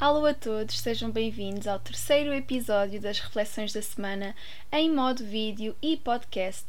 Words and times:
Alô 0.00 0.24
a 0.24 0.32
todos, 0.32 0.80
sejam 0.80 1.10
bem-vindos 1.10 1.68
ao 1.68 1.78
terceiro 1.78 2.32
episódio 2.32 2.98
das 2.98 3.20
Reflexões 3.20 3.70
da 3.74 3.82
Semana 3.82 4.34
em 4.72 4.90
modo 4.90 5.22
vídeo 5.22 5.76
e 5.82 5.94
podcast. 5.94 6.64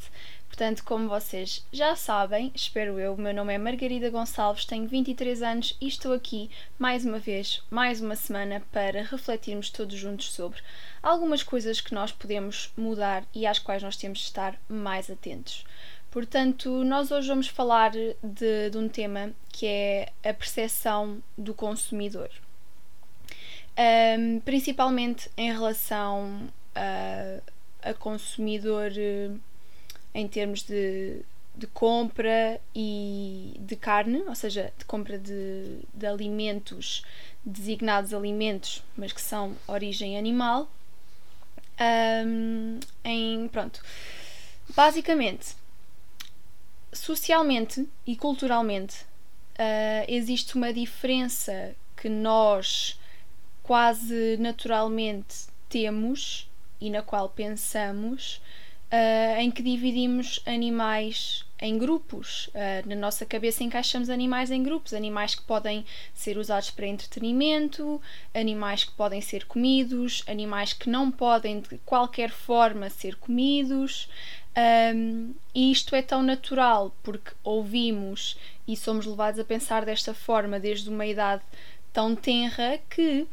Portanto, 0.48 0.84
como 0.84 1.08
vocês 1.08 1.66
já 1.72 1.96
sabem, 1.96 2.52
espero 2.54 3.00
eu, 3.00 3.16
meu 3.16 3.32
nome 3.32 3.54
é 3.54 3.56
Margarida 3.56 4.10
Gonçalves, 4.10 4.66
tenho 4.66 4.86
23 4.86 5.42
anos 5.42 5.74
e 5.80 5.88
estou 5.88 6.12
aqui 6.12 6.50
mais 6.78 7.06
uma 7.06 7.18
vez, 7.18 7.62
mais 7.70 8.02
uma 8.02 8.16
semana, 8.16 8.62
para 8.70 9.02
refletirmos 9.02 9.70
todos 9.70 9.96
juntos 9.96 10.30
sobre 10.30 10.60
algumas 11.02 11.42
coisas 11.42 11.80
que 11.80 11.94
nós 11.94 12.12
podemos 12.12 12.70
mudar 12.76 13.24
e 13.34 13.46
às 13.46 13.58
quais 13.58 13.82
nós 13.82 13.96
temos 13.96 14.18
de 14.18 14.24
estar 14.24 14.60
mais 14.68 15.08
atentos. 15.08 15.64
Portanto, 16.10 16.84
nós 16.84 17.10
hoje 17.10 17.28
vamos 17.28 17.48
falar 17.48 17.92
de, 17.92 18.68
de 18.68 18.76
um 18.76 18.90
tema 18.90 19.32
que 19.48 19.66
é 19.66 20.12
a 20.22 20.34
percepção 20.34 21.22
do 21.38 21.54
consumidor 21.54 22.28
um, 23.78 24.40
principalmente 24.40 25.30
em 25.36 25.50
relação 25.52 26.48
a, 26.74 27.90
a 27.90 27.94
consumidor 27.94 28.92
eh, 28.96 29.30
em 30.14 30.28
termos 30.28 30.62
de, 30.62 31.22
de 31.56 31.66
compra 31.66 32.60
e 32.74 33.56
de 33.60 33.76
carne, 33.76 34.22
ou 34.26 34.34
seja, 34.34 34.72
de 34.78 34.84
compra 34.84 35.18
de, 35.18 35.80
de 35.92 36.06
alimentos 36.06 37.04
designados 37.44 38.14
alimentos, 38.14 38.82
mas 38.96 39.12
que 39.12 39.20
são 39.20 39.56
origem 39.66 40.16
animal. 40.16 40.70
Um, 42.24 42.78
em 43.04 43.48
pronto, 43.48 43.82
basicamente, 44.76 45.56
socialmente 46.92 47.88
e 48.06 48.14
culturalmente 48.14 49.02
uh, 49.58 50.04
existe 50.06 50.54
uma 50.54 50.72
diferença 50.72 51.74
que 51.96 52.08
nós 52.08 52.98
quase 53.62 54.36
naturalmente 54.38 55.46
temos 55.68 56.48
e 56.80 56.90
na 56.90 57.00
qual 57.00 57.28
pensamos, 57.28 58.40
uh, 58.92 59.40
em 59.40 59.50
que 59.50 59.62
dividimos 59.62 60.42
animais 60.44 61.44
em 61.60 61.78
grupos. 61.78 62.48
Uh, 62.48 62.88
na 62.88 62.96
nossa 62.96 63.24
cabeça 63.24 63.62
encaixamos 63.62 64.10
animais 64.10 64.50
em 64.50 64.62
grupos, 64.62 64.92
animais 64.92 65.34
que 65.34 65.42
podem 65.42 65.86
ser 66.12 66.36
usados 66.36 66.70
para 66.70 66.86
entretenimento, 66.86 68.02
animais 68.34 68.84
que 68.84 68.92
podem 68.92 69.20
ser 69.20 69.46
comidos, 69.46 70.24
animais 70.26 70.72
que 70.72 70.90
não 70.90 71.10
podem 71.10 71.60
de 71.60 71.78
qualquer 71.86 72.30
forma 72.30 72.90
ser 72.90 73.14
comidos. 73.16 74.08
Um, 74.94 75.32
e 75.54 75.72
isto 75.72 75.96
é 75.96 76.02
tão 76.02 76.22
natural 76.22 76.94
porque 77.02 77.30
ouvimos 77.42 78.36
e 78.68 78.76
somos 78.76 79.06
levados 79.06 79.40
a 79.40 79.44
pensar 79.44 79.86
desta 79.86 80.12
forma 80.12 80.60
desde 80.60 80.90
uma 80.90 81.06
idade 81.06 81.42
tão 81.90 82.14
tenra 82.14 82.78
que 82.90 83.26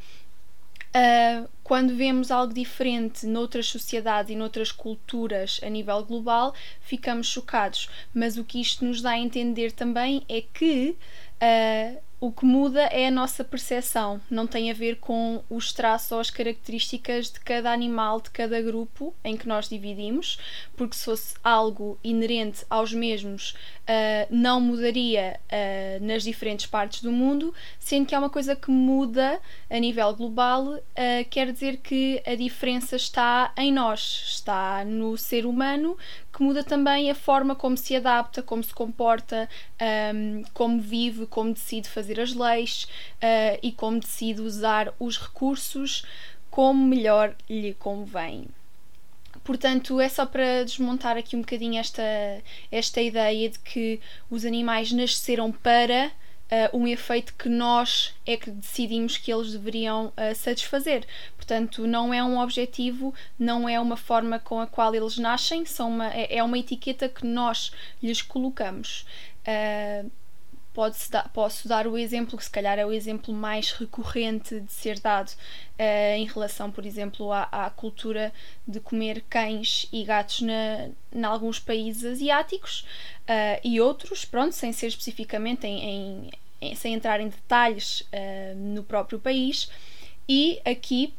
Uh, 0.90 1.48
quando 1.64 1.96
vemos 1.96 2.32
algo 2.32 2.52
diferente 2.52 3.28
noutras 3.28 3.68
sociedades 3.68 4.32
e 4.32 4.36
noutras 4.36 4.72
culturas 4.72 5.60
a 5.64 5.70
nível 5.70 6.04
global, 6.04 6.54
ficamos 6.82 7.28
chocados. 7.28 7.88
Mas 8.14 8.38
o 8.38 8.44
que 8.44 8.60
isto 8.60 8.84
nos 8.84 9.02
dá 9.02 9.12
a 9.12 9.20
entender 9.20 9.72
também 9.72 10.24
é 10.28 10.42
que 10.42 10.98
uh, 11.42 12.02
o 12.22 12.32
que 12.32 12.46
muda 12.46 12.82
é 12.84 13.08
a 13.08 13.12
nossa 13.12 13.44
percepção, 13.44 14.20
não 14.30 14.46
tem 14.46 14.70
a 14.70 14.74
ver 14.74 14.98
com 14.98 15.42
os 15.50 15.72
traços 15.72 16.12
ou 16.12 16.20
as 16.20 16.30
características 16.30 17.32
de 17.32 17.40
cada 17.40 17.72
animal, 17.72 18.20
de 18.20 18.30
cada 18.30 18.62
grupo 18.62 19.14
em 19.24 19.38
que 19.38 19.48
nós 19.48 19.70
dividimos, 19.70 20.38
porque 20.76 20.96
se 20.96 21.06
fosse 21.06 21.36
algo 21.42 21.98
inerente 22.04 22.66
aos 22.70 22.92
mesmos, 22.92 23.52
uh, 23.52 24.28
não 24.30 24.60
mudaria 24.60 25.40
uh, 25.46 26.06
nas 26.06 26.24
diferentes 26.24 26.66
partes 26.66 27.02
do 27.02 27.12
mundo, 27.12 27.54
sendo 27.80 28.06
que 28.06 28.14
é 28.14 28.20
uma 28.20 28.30
coisa 28.30 28.54
que 28.54 28.70
muda 28.70 29.40
a 29.70 29.80
nível 29.80 30.14
global, 30.14 30.66
uh, 30.66 30.82
quer 31.30 31.52
dizer 31.54 31.78
que 31.78 32.22
a 32.26 32.36
diferença 32.36 32.98
está 32.98 33.54
em 33.56 33.72
nós, 33.72 34.24
está 34.28 34.84
no 34.84 35.18
ser 35.18 35.46
humano 35.46 35.98
que 36.40 36.44
muda 36.44 36.64
também 36.64 37.12
a 37.12 37.16
forma 37.16 37.54
como 37.54 37.76
se 37.76 37.98
adapta, 37.98 38.42
como 38.42 38.64
se 38.64 38.74
comporta, 38.74 39.50
um, 40.16 40.42
como 40.54 40.80
vive, 40.80 41.26
como 41.26 41.54
decide 41.54 41.90
fazer 41.90 42.18
as 42.18 42.34
leis 42.34 42.86
uh, 43.16 43.60
e 43.62 43.74
como 43.74 44.00
decide 44.00 44.40
usar 44.40 44.94
os 44.98 45.18
recursos 45.18 46.06
como 46.50 46.88
melhor 46.88 47.36
lhe 47.50 47.74
convém. 47.74 48.48
Portanto, 49.44 50.00
é 50.00 50.08
só 50.08 50.26
para 50.26 50.64
desmontar 50.64 51.18
aqui 51.18 51.36
um 51.36 51.42
bocadinho 51.42 51.78
esta, 51.78 52.02
esta 52.72 53.02
ideia 53.02 53.50
de 53.50 53.60
que 53.60 54.00
os 54.30 54.46
animais 54.46 54.94
nasceram 54.94 55.52
para 55.52 56.10
uh, 56.52 56.78
um 56.78 56.88
efeito 56.88 57.34
que 57.36 57.50
nós 57.50 58.14
é 58.26 58.36
que 58.38 58.52
decidimos 58.52 59.18
que 59.18 59.32
eles 59.32 59.52
deveriam 59.52 60.08
uh, 60.08 60.36
satisfazer. 60.36 61.06
Portanto, 61.36 61.88
não 61.88 62.14
é 62.14 62.24
um 62.24 62.40
objetivo, 62.40 63.14
não 63.38 63.68
é 63.68 63.80
uma 63.80 63.98
forma 63.98 64.40
com 64.40 64.60
a 64.60 64.68
qual 64.68 64.94
eles 64.94 65.18
nascem, 65.18 65.66
são 65.66 65.90
uma, 65.90 66.14
é, 66.14 66.38
é 66.38 66.44
uma 66.44 66.58
etiqueta 66.58 67.08
que 67.08 67.26
nós 67.26 67.72
lhes 68.02 68.22
colocamos. 68.22 69.06
Uh, 69.48 70.10
dar, 71.12 71.30
posso 71.30 71.68
dar 71.68 71.88
o 71.88 71.98
exemplo 71.98 72.38
que 72.38 72.44
se 72.44 72.50
calhar 72.50 72.80
é 72.80 72.86
o 72.86 72.92
exemplo 72.92 73.34
mais 73.34 73.72
recorrente 73.72 74.60
de 74.60 74.72
ser 74.72 75.00
dado 75.00 75.30
uh, 75.30 76.16
em 76.16 76.26
relação, 76.26 76.72
por 76.72 76.86
exemplo, 76.86 77.32
à, 77.32 77.44
à, 77.52 77.70
cultura 77.70 78.32
de 78.68 78.80
comer 78.80 79.24
cães 79.30 79.88
e 79.92 80.04
gatos 80.04 80.42
na, 80.42 80.90
em 81.14 81.24
alguns 81.24 81.60
países 81.60 82.04
asiáticos 82.04 82.82
uh, 83.22 83.60
e 83.64 83.82
outros, 83.82 84.26
pronto, 84.26 84.54
sem 84.54 84.72
ser 84.72 84.88
especificamente 84.88 85.68
em, 85.68 86.30
em 86.62 86.76
sem 86.76 86.94
entrar 86.94 87.22
em 87.22 87.30
detalhes 87.30 88.02
uh, 88.02 88.56
no 88.56 88.84
próprio 88.84 89.20
país, 89.20 89.70
e 90.28 90.62
aqui 90.66 91.14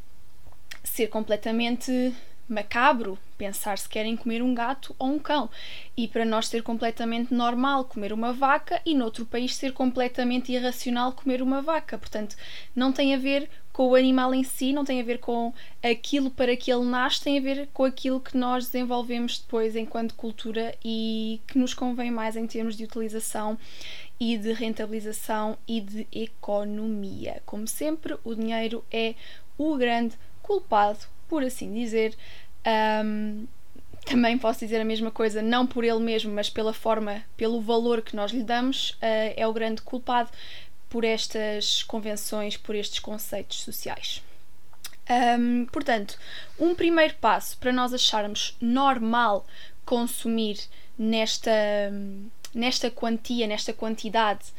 ser 0.83 1.07
completamente 1.07 2.13
macabro 2.53 3.17
pensar 3.37 3.77
se 3.77 3.89
querem 3.89 4.15
comer 4.15 4.43
um 4.43 4.53
gato 4.53 4.95
ou 4.99 5.07
um 5.07 5.19
cão. 5.19 5.49
E 5.97 6.07
para 6.07 6.25
nós 6.25 6.47
ser 6.47 6.61
completamente 6.61 7.33
normal 7.33 7.85
comer 7.85 8.13
uma 8.13 8.31
vaca 8.31 8.81
e 8.85 8.93
noutro 8.93 9.25
país 9.25 9.55
ser 9.55 9.73
completamente 9.73 10.51
irracional 10.51 11.13
comer 11.13 11.41
uma 11.41 11.61
vaca. 11.61 11.97
Portanto, 11.97 12.35
não 12.75 12.91
tem 12.91 13.15
a 13.15 13.17
ver 13.17 13.49
com 13.71 13.87
o 13.87 13.95
animal 13.95 14.33
em 14.33 14.43
si, 14.43 14.73
não 14.73 14.83
tem 14.83 14.99
a 14.99 15.03
ver 15.03 15.19
com 15.19 15.53
aquilo 15.81 16.29
para 16.29 16.55
que 16.55 16.71
ele 16.71 16.85
nasce, 16.85 17.21
tem 17.21 17.37
a 17.37 17.41
ver 17.41 17.69
com 17.73 17.85
aquilo 17.85 18.19
que 18.19 18.37
nós 18.37 18.65
desenvolvemos 18.65 19.39
depois 19.39 19.75
enquanto 19.75 20.13
cultura 20.15 20.75
e 20.83 21.39
que 21.47 21.57
nos 21.57 21.73
convém 21.73 22.11
mais 22.11 22.35
em 22.35 22.45
termos 22.45 22.75
de 22.75 22.83
utilização 22.83 23.57
e 24.19 24.37
de 24.37 24.53
rentabilização 24.53 25.57
e 25.67 25.81
de 25.81 26.07
economia. 26.11 27.41
Como 27.45 27.67
sempre, 27.67 28.17
o 28.23 28.35
dinheiro 28.35 28.85
é 28.91 29.15
o 29.57 29.75
grande 29.77 30.15
culpado, 30.43 30.99
por 31.31 31.45
assim 31.45 31.73
dizer, 31.73 32.13
um, 33.05 33.47
também 34.05 34.37
posso 34.37 34.59
dizer 34.59 34.81
a 34.81 34.83
mesma 34.83 35.09
coisa, 35.09 35.41
não 35.41 35.65
por 35.65 35.85
ele 35.85 36.01
mesmo, 36.01 36.29
mas 36.33 36.49
pela 36.49 36.73
forma, 36.73 37.23
pelo 37.37 37.61
valor 37.61 38.01
que 38.01 38.17
nós 38.17 38.33
lhe 38.33 38.43
damos, 38.43 38.89
uh, 38.89 39.31
é 39.37 39.47
o 39.47 39.53
grande 39.53 39.81
culpado 39.81 40.29
por 40.89 41.05
estas 41.05 41.83
convenções, 41.83 42.57
por 42.57 42.75
estes 42.75 42.99
conceitos 42.99 43.63
sociais. 43.63 44.21
Um, 45.39 45.65
portanto, 45.67 46.19
um 46.59 46.75
primeiro 46.75 47.15
passo 47.15 47.57
para 47.59 47.71
nós 47.71 47.93
acharmos 47.93 48.57
normal 48.59 49.47
consumir 49.85 50.57
nesta, 50.97 51.49
nesta 52.53 52.91
quantia, 52.91 53.47
nesta 53.47 53.71
quantidade 53.71 54.49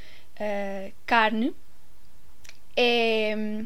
uh, 0.41 0.91
carne 1.04 1.54
é 2.75 3.62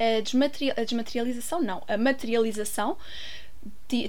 a, 0.00 0.80
a 0.80 0.84
desmaterialização, 0.84 1.62
não, 1.62 1.82
a 1.86 1.96
materialização 1.96 2.96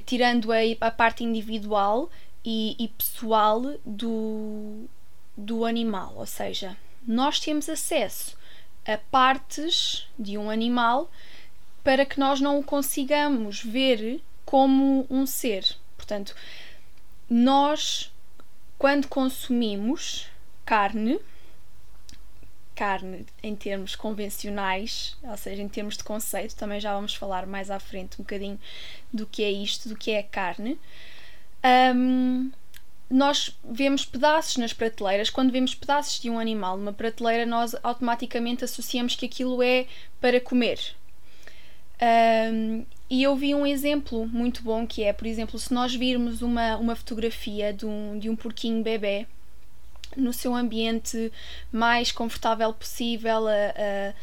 tirando 0.06 0.52
a, 0.52 0.57
a 0.79 0.91
parte 0.91 1.24
individual 1.24 2.09
e, 2.46 2.76
e 2.79 2.88
pessoal 2.88 3.61
do, 3.85 4.85
do 5.35 5.66
animal, 5.66 6.14
ou 6.16 6.26
seja, 6.26 6.78
nós 7.05 7.40
temos 7.40 7.67
acesso 7.67 8.38
a 8.85 8.97
partes 8.97 10.08
de 10.17 10.38
um 10.38 10.49
animal 10.49 11.09
para 11.84 12.05
que 12.05 12.20
nós 12.20 12.40
não 12.40 12.59
o 12.59 12.64
consigamos 12.64 13.61
ver 13.64 14.22
como 14.46 15.05
um 15.09 15.26
ser. 15.26 15.66
Portanto, 15.97 16.35
nós, 17.29 18.11
quando 18.78 19.08
consumimos 19.08 20.28
carne, 20.66 21.20
carne 22.81 23.28
em 23.43 23.55
termos 23.55 23.95
convencionais, 23.95 25.16
ou 25.22 25.37
seja, 25.37 25.61
em 25.61 25.69
termos 25.69 25.95
de 25.97 26.03
conceito, 26.03 26.55
também 26.55 26.79
já 26.79 26.95
vamos 26.95 27.13
falar 27.13 27.45
mais 27.45 27.69
à 27.69 27.79
frente 27.79 28.16
um 28.19 28.23
bocadinho 28.23 28.59
do 29.13 29.28
que 29.28 29.43
é 29.43 29.51
isto, 29.51 29.87
do 29.87 29.95
que 29.95 30.09
é 30.09 30.23
carne. 30.23 30.79
Um, 31.95 32.49
nós 33.07 33.55
vemos 33.63 34.03
pedaços 34.03 34.57
nas 34.57 34.73
prateleiras. 34.73 35.29
Quando 35.29 35.51
vemos 35.51 35.75
pedaços 35.75 36.19
de 36.19 36.28
um 36.28 36.39
animal 36.39 36.75
numa 36.75 36.91
prateleira, 36.91 37.45
nós 37.45 37.75
automaticamente 37.83 38.63
associamos 38.63 39.16
que 39.16 39.28
aquilo 39.28 39.61
é 39.61 39.85
para 40.19 40.41
comer. 40.41 40.79
Um, 42.01 42.83
e 43.07 43.22
eu 43.22 43.35
vi 43.35 43.53
um 43.53 43.63
exemplo 43.63 44.25
muito 44.25 44.63
bom 44.63 44.87
que 44.87 45.03
é, 45.03 45.13
por 45.13 45.28
exemplo, 45.28 45.59
se 45.59 45.72
nós 45.72 45.93
virmos 45.93 46.41
uma, 46.41 46.78
uma 46.78 46.95
fotografia 46.95 47.72
de 47.72 47.85
um, 47.85 48.17
de 48.17 48.28
um 48.28 48.35
porquinho 48.35 48.81
bebê 48.81 49.28
no 50.16 50.34
seu 50.34 50.55
ambiente 50.55 51.31
mais 51.72 52.11
confortável 52.11 52.73
possível, 52.73 53.47
a, 53.47 53.52
a, 53.52 54.13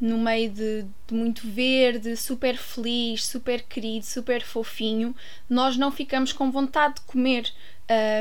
no 0.00 0.18
meio 0.18 0.50
de, 0.50 0.86
de, 1.06 1.14
muito 1.14 1.46
verde, 1.48 2.16
super 2.16 2.56
feliz, 2.56 3.24
super 3.24 3.62
querido, 3.62 4.04
super 4.04 4.42
fofinho, 4.42 5.14
nós 5.48 5.76
não 5.76 5.90
ficamos 5.90 6.32
com 6.32 6.50
vontade 6.50 6.96
de 6.96 7.00
comer 7.02 7.52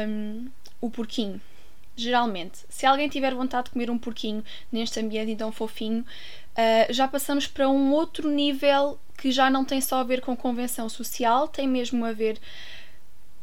um, 0.08 0.48
o 0.82 0.90
porquinho. 0.90 1.40
Geralmente, 1.96 2.60
se 2.70 2.86
alguém 2.86 3.10
tiver 3.10 3.34
vontade 3.34 3.66
de 3.66 3.72
comer 3.72 3.90
um 3.90 3.98
porquinho 3.98 4.44
neste 4.72 5.00
ambiente 5.00 5.36
tão 5.36 5.52
fofinho, 5.52 6.02
uh, 6.02 6.94
já 6.94 7.08
passamos 7.08 7.48
para 7.48 7.68
um 7.68 7.92
outro 7.92 8.30
nível 8.30 9.00
que 9.18 9.32
já 9.32 9.50
não 9.50 9.66
tem 9.66 9.82
só 9.82 9.98
a 9.98 10.04
ver 10.04 10.22
com 10.22 10.38
convenção 10.38 10.88
social, 10.88 11.48
tem 11.48 11.68
mesmo 11.68 12.06
a 12.06 12.14
ver 12.14 12.40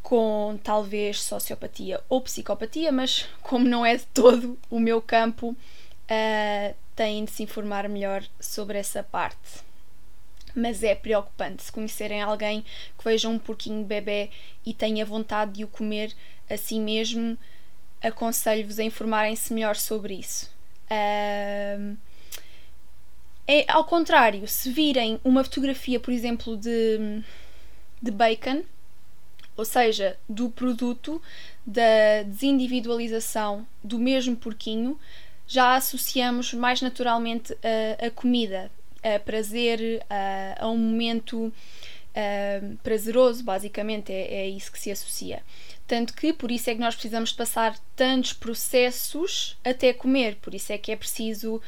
com 0.05 0.61
talvez 0.63 1.23
sociopatia 1.23 1.99
ou 2.11 2.21
psicopatia, 2.21 2.93
mas 2.93 3.27
como 3.41 3.67
não 3.67 3.85
é 3.87 3.97
de 3.97 4.05
todo 4.09 4.59
o 4.71 4.79
meu 4.79 5.01
campo, 5.01 5.49
uh, 5.53 6.75
têm 6.95 7.25
de 7.25 7.31
se 7.31 7.43
informar 7.43 7.89
melhor 7.89 8.23
sobre 8.39 8.79
essa 8.79 9.03
parte. 9.03 9.65
Mas 10.55 10.83
é 10.83 10.95
preocupante 10.95 11.65
se 11.65 11.73
conhecerem 11.73 12.21
alguém 12.21 12.61
que 12.99 13.03
veja 13.03 13.31
um 13.31 13.39
porquinho 13.39 13.83
bebê 13.83 14.29
e 14.65 14.75
tenha 14.75 15.07
vontade 15.07 15.53
de 15.53 15.65
o 15.65 15.69
comer 15.69 16.15
assim 16.51 16.83
mesmo, 16.83 17.39
aconselho-vos 18.03 18.79
a 18.79 18.85
informarem-se 18.85 19.55
melhor 19.55 19.75
sobre 19.75 20.17
isso. 20.17 20.51
Uh, 20.85 21.97
é, 23.49 23.65
ao 23.73 23.87
contrário, 23.87 24.47
se 24.47 24.71
virem 24.71 25.19
uma 25.25 25.43
fotografia, 25.43 25.99
por 25.99 26.13
exemplo, 26.13 26.59
de, 26.59 27.23
de 28.03 28.11
bacon, 28.11 28.65
ou 29.57 29.65
seja, 29.65 30.17
do 30.29 30.51
produto, 30.51 31.21
da 31.67 32.23
desindividualização 32.25 33.67
do 33.83 33.99
mesmo 33.99 34.37
porquinho, 34.37 34.99
já 35.47 35.77
associamos 35.77 36.53
mais 36.55 36.81
naturalmente 36.81 37.57
a, 37.63 38.07
a 38.07 38.11
comida, 38.11 38.71
a 39.03 39.19
prazer, 39.19 40.05
a, 40.09 40.65
a 40.65 40.69
um 40.69 40.79
momento 40.79 41.53
uh, 42.15 42.77
prazeroso, 42.83 43.45
basicamente, 43.45 44.13
é, 44.13 44.35
é 44.35 44.49
isso 44.49 44.73
que 44.73 44.81
se 44.81 44.91
associa. 44.91 45.43
Tanto 45.87 46.15
que 46.15 46.33
por 46.33 46.51
isso 46.51 46.71
é 46.71 46.75
que 46.75 46.81
nós 46.81 46.95
precisamos 46.95 47.33
passar 47.33 47.79
tantos 47.95 48.33
processos 48.33 49.57
até 49.63 49.93
comer, 49.93 50.37
por 50.37 50.55
isso 50.55 50.73
é 50.73 50.79
que 50.79 50.91
é 50.91 50.97
preciso 50.97 51.61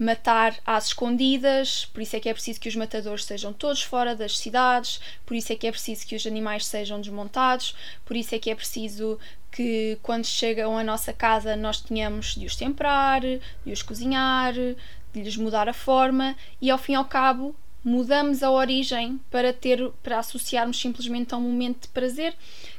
matar 0.00 0.56
às 0.64 0.86
escondidas, 0.86 1.84
por 1.92 2.00
isso 2.00 2.16
é 2.16 2.20
que 2.20 2.28
é 2.30 2.32
preciso 2.32 2.58
que 2.58 2.70
os 2.70 2.74
matadores 2.74 3.26
sejam 3.26 3.52
todos 3.52 3.82
fora 3.82 4.16
das 4.16 4.38
cidades, 4.38 4.98
por 5.26 5.36
isso 5.36 5.52
é 5.52 5.56
que 5.56 5.66
é 5.66 5.70
preciso 5.70 6.06
que 6.06 6.16
os 6.16 6.26
animais 6.26 6.64
sejam 6.64 6.98
desmontados, 6.98 7.76
por 8.06 8.16
isso 8.16 8.34
é 8.34 8.38
que 8.38 8.50
é 8.50 8.54
preciso 8.54 9.18
que 9.52 9.98
quando 10.02 10.24
chegam 10.24 10.78
à 10.78 10.82
nossa 10.82 11.12
casa 11.12 11.54
nós 11.54 11.82
tenhamos 11.82 12.34
de 12.34 12.46
os 12.46 12.56
temperar, 12.56 13.20
de 13.20 13.72
os 13.72 13.82
cozinhar, 13.82 14.54
de 14.54 15.22
lhes 15.22 15.36
mudar 15.36 15.68
a 15.68 15.74
forma 15.74 16.34
e 16.62 16.70
ao 16.70 16.78
fim 16.78 16.92
e 16.92 16.94
ao 16.94 17.04
cabo 17.04 17.54
mudamos 17.84 18.42
a 18.42 18.50
origem 18.50 19.20
para 19.30 19.52
ter 19.52 19.90
para 20.02 20.18
associarmos 20.18 20.80
simplesmente 20.80 21.34
a 21.34 21.36
um 21.36 21.42
momento 21.42 21.82
de 21.82 21.88
prazer 21.88 22.34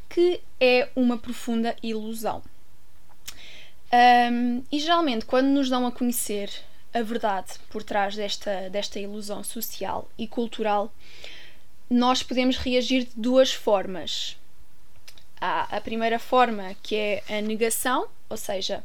que 0.09 0.41
é 0.59 0.89
uma 0.95 1.17
profunda 1.17 1.75
ilusão. 1.83 2.41
Um, 3.93 4.63
e 4.71 4.79
geralmente, 4.79 5.25
quando 5.25 5.47
nos 5.47 5.69
dão 5.69 5.85
a 5.85 5.91
conhecer 5.91 6.49
a 6.93 7.01
verdade 7.01 7.53
por 7.69 7.83
trás 7.83 8.15
desta, 8.15 8.69
desta 8.69 8.99
ilusão 8.99 9.43
social 9.43 10.09
e 10.17 10.27
cultural, 10.27 10.93
nós 11.89 12.23
podemos 12.23 12.57
reagir 12.57 13.05
de 13.05 13.11
duas 13.15 13.51
formas. 13.51 14.37
Há 15.39 15.75
a 15.75 15.81
primeira 15.81 16.19
forma, 16.19 16.75
que 16.83 16.95
é 16.95 17.23
a 17.29 17.41
negação, 17.41 18.07
ou 18.29 18.37
seja, 18.37 18.83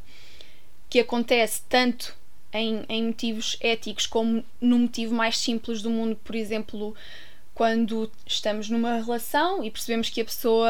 que 0.88 1.00
acontece 1.00 1.62
tanto 1.69 2.17
em, 2.53 2.85
em 2.88 3.05
motivos 3.05 3.56
éticos 3.61 4.06
como 4.06 4.44
no 4.61 4.79
motivo 4.79 5.14
mais 5.14 5.38
simples 5.38 5.82
do 5.82 5.91
mundo, 5.91 6.17
por 6.25 6.35
exemplo, 6.35 6.94
quando 7.56 8.12
estamos 8.26 8.69
numa 8.69 8.97
relação 8.97 9.64
e 9.64 9.70
percebemos 9.70 10.11
que 10.11 10.20
a 10.20 10.25
pessoa, 10.26 10.69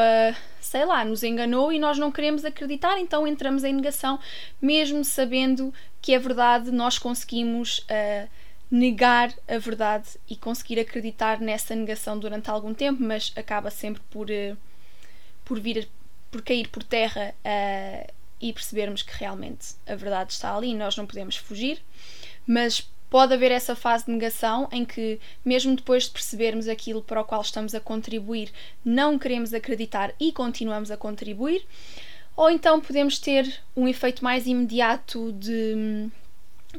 sei 0.61 0.85
lá, 0.85 1.03
nos 1.03 1.21
enganou 1.21 1.69
e 1.73 1.77
nós 1.77 1.97
não 1.97 2.09
queremos 2.09 2.45
acreditar, 2.45 2.97
então 2.97 3.27
entramos 3.27 3.65
em 3.65 3.73
negação, 3.73 4.17
mesmo 4.61 5.03
sabendo 5.03 5.73
que 6.01 6.13
é 6.13 6.19
verdade, 6.19 6.71
nós 6.71 6.97
conseguimos 6.97 7.79
uh, 7.79 8.29
negar 8.71 9.33
a 9.49 9.57
verdade 9.57 10.11
e 10.29 10.37
conseguir 10.37 10.79
acreditar 10.79 11.41
nessa 11.41 11.75
negação 11.75 12.17
durante 12.17 12.49
algum 12.49 12.73
tempo, 12.73 13.03
mas 13.03 13.33
acaba 13.35 13.69
sempre 13.69 14.01
por, 14.09 14.29
uh, 14.29 14.55
por 15.43 15.59
vir 15.59 15.89
por 16.31 16.41
cair 16.41 16.69
por 16.69 16.83
terra 16.83 17.35
uh, 17.43 18.13
e 18.39 18.53
percebermos 18.53 19.01
que 19.01 19.11
realmente 19.13 19.75
a 19.85 19.95
verdade 19.95 20.31
está 20.31 20.55
ali 20.55 20.69
e 20.69 20.75
nós 20.75 20.95
não 20.95 21.05
podemos 21.05 21.35
fugir. 21.35 21.81
Mas 22.45 22.89
pode 23.09 23.33
haver 23.33 23.51
essa 23.51 23.75
fase 23.75 24.05
de 24.05 24.11
negação 24.11 24.67
em 24.71 24.83
que, 24.83 25.19
mesmo 25.43 25.75
depois 25.75 26.03
de 26.03 26.11
percebermos 26.11 26.67
aquilo 26.67 27.01
para 27.01 27.21
o 27.21 27.25
qual 27.25 27.41
estamos 27.41 27.73
a 27.73 27.79
contribuir, 27.79 28.51
não 28.83 29.17
queremos 29.17 29.53
acreditar 29.53 30.13
e 30.19 30.31
continuamos 30.31 30.91
a 30.91 30.97
contribuir, 30.97 31.65
ou 32.35 32.49
então 32.49 32.79
podemos 32.79 33.17
ter 33.19 33.61
um 33.75 33.87
efeito 33.87 34.23
mais 34.23 34.45
imediato 34.45 35.31
de 35.33 35.73
hum, 35.75 36.11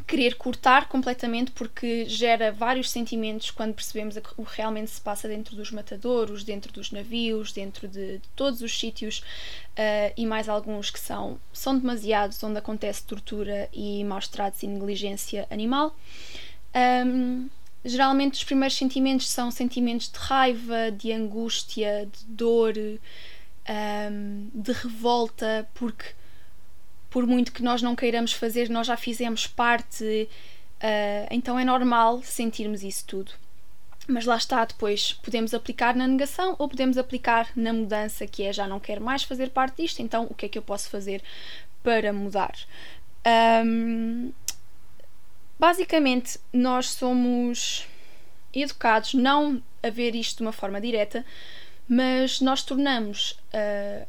querer 0.06 0.36
cortar 0.36 0.88
completamente 0.88 1.50
porque 1.50 2.04
gera 2.06 2.50
vários 2.52 2.90
sentimentos 2.90 3.50
quando 3.50 3.74
percebemos 3.74 4.16
o 4.36 4.44
que 4.44 4.56
realmente 4.56 4.90
se 4.90 5.00
passa 5.00 5.28
dentro 5.28 5.56
dos 5.56 5.70
matadouros, 5.70 6.44
dentro 6.44 6.72
dos 6.72 6.90
navios, 6.90 7.52
dentro 7.52 7.88
de, 7.88 8.18
de 8.18 8.28
todos 8.34 8.60
os 8.60 8.78
sítios 8.78 9.18
uh, 9.18 10.12
e 10.16 10.26
mais 10.26 10.48
alguns 10.48 10.90
que 10.90 11.00
são, 11.00 11.38
são 11.52 11.78
demasiados 11.78 12.42
onde 12.42 12.58
acontece 12.58 13.04
tortura 13.04 13.68
e 13.72 14.04
maus 14.04 14.28
tratos 14.28 14.62
e 14.62 14.66
negligência 14.66 15.46
animal. 15.50 15.96
Um, 16.74 17.48
geralmente 17.84 18.34
os 18.34 18.44
primeiros 18.44 18.76
sentimentos 18.76 19.28
são 19.28 19.50
sentimentos 19.50 20.10
de 20.10 20.18
raiva, 20.18 20.90
de 20.90 21.12
angústia, 21.12 22.06
de 22.06 22.24
dor, 22.26 22.74
um, 23.68 24.50
de 24.54 24.72
revolta, 24.72 25.68
porque 25.74 26.04
por 27.18 27.26
muito 27.26 27.52
que 27.52 27.64
nós 27.64 27.82
não 27.82 27.96
queiramos 27.96 28.32
fazer, 28.32 28.70
nós 28.70 28.86
já 28.86 28.96
fizemos 28.96 29.44
parte, 29.44 30.04
uh, 30.04 31.26
então 31.32 31.58
é 31.58 31.64
normal 31.64 32.22
sentirmos 32.22 32.84
isso 32.84 33.04
tudo. 33.08 33.32
Mas 34.06 34.24
lá 34.24 34.36
está, 34.36 34.64
depois 34.64 35.14
podemos 35.14 35.52
aplicar 35.52 35.96
na 35.96 36.06
negação 36.06 36.54
ou 36.60 36.68
podemos 36.68 36.96
aplicar 36.96 37.50
na 37.56 37.72
mudança, 37.72 38.24
que 38.24 38.44
é 38.44 38.52
já 38.52 38.68
não 38.68 38.78
quero 38.78 39.02
mais 39.02 39.24
fazer 39.24 39.50
parte 39.50 39.82
disto, 39.82 40.00
então 40.00 40.28
o 40.30 40.34
que 40.34 40.46
é 40.46 40.48
que 40.48 40.56
eu 40.56 40.62
posso 40.62 40.88
fazer 40.88 41.20
para 41.82 42.12
mudar? 42.12 42.54
Um, 43.66 44.30
basicamente, 45.58 46.38
nós 46.52 46.90
somos 46.90 47.84
educados 48.54 49.12
não 49.12 49.60
a 49.82 49.90
ver 49.90 50.14
isto 50.14 50.36
de 50.36 50.42
uma 50.42 50.52
forma 50.52 50.80
direta, 50.80 51.26
mas 51.88 52.40
nós 52.40 52.62
tornamos 52.62 53.32
uh, 53.52 54.06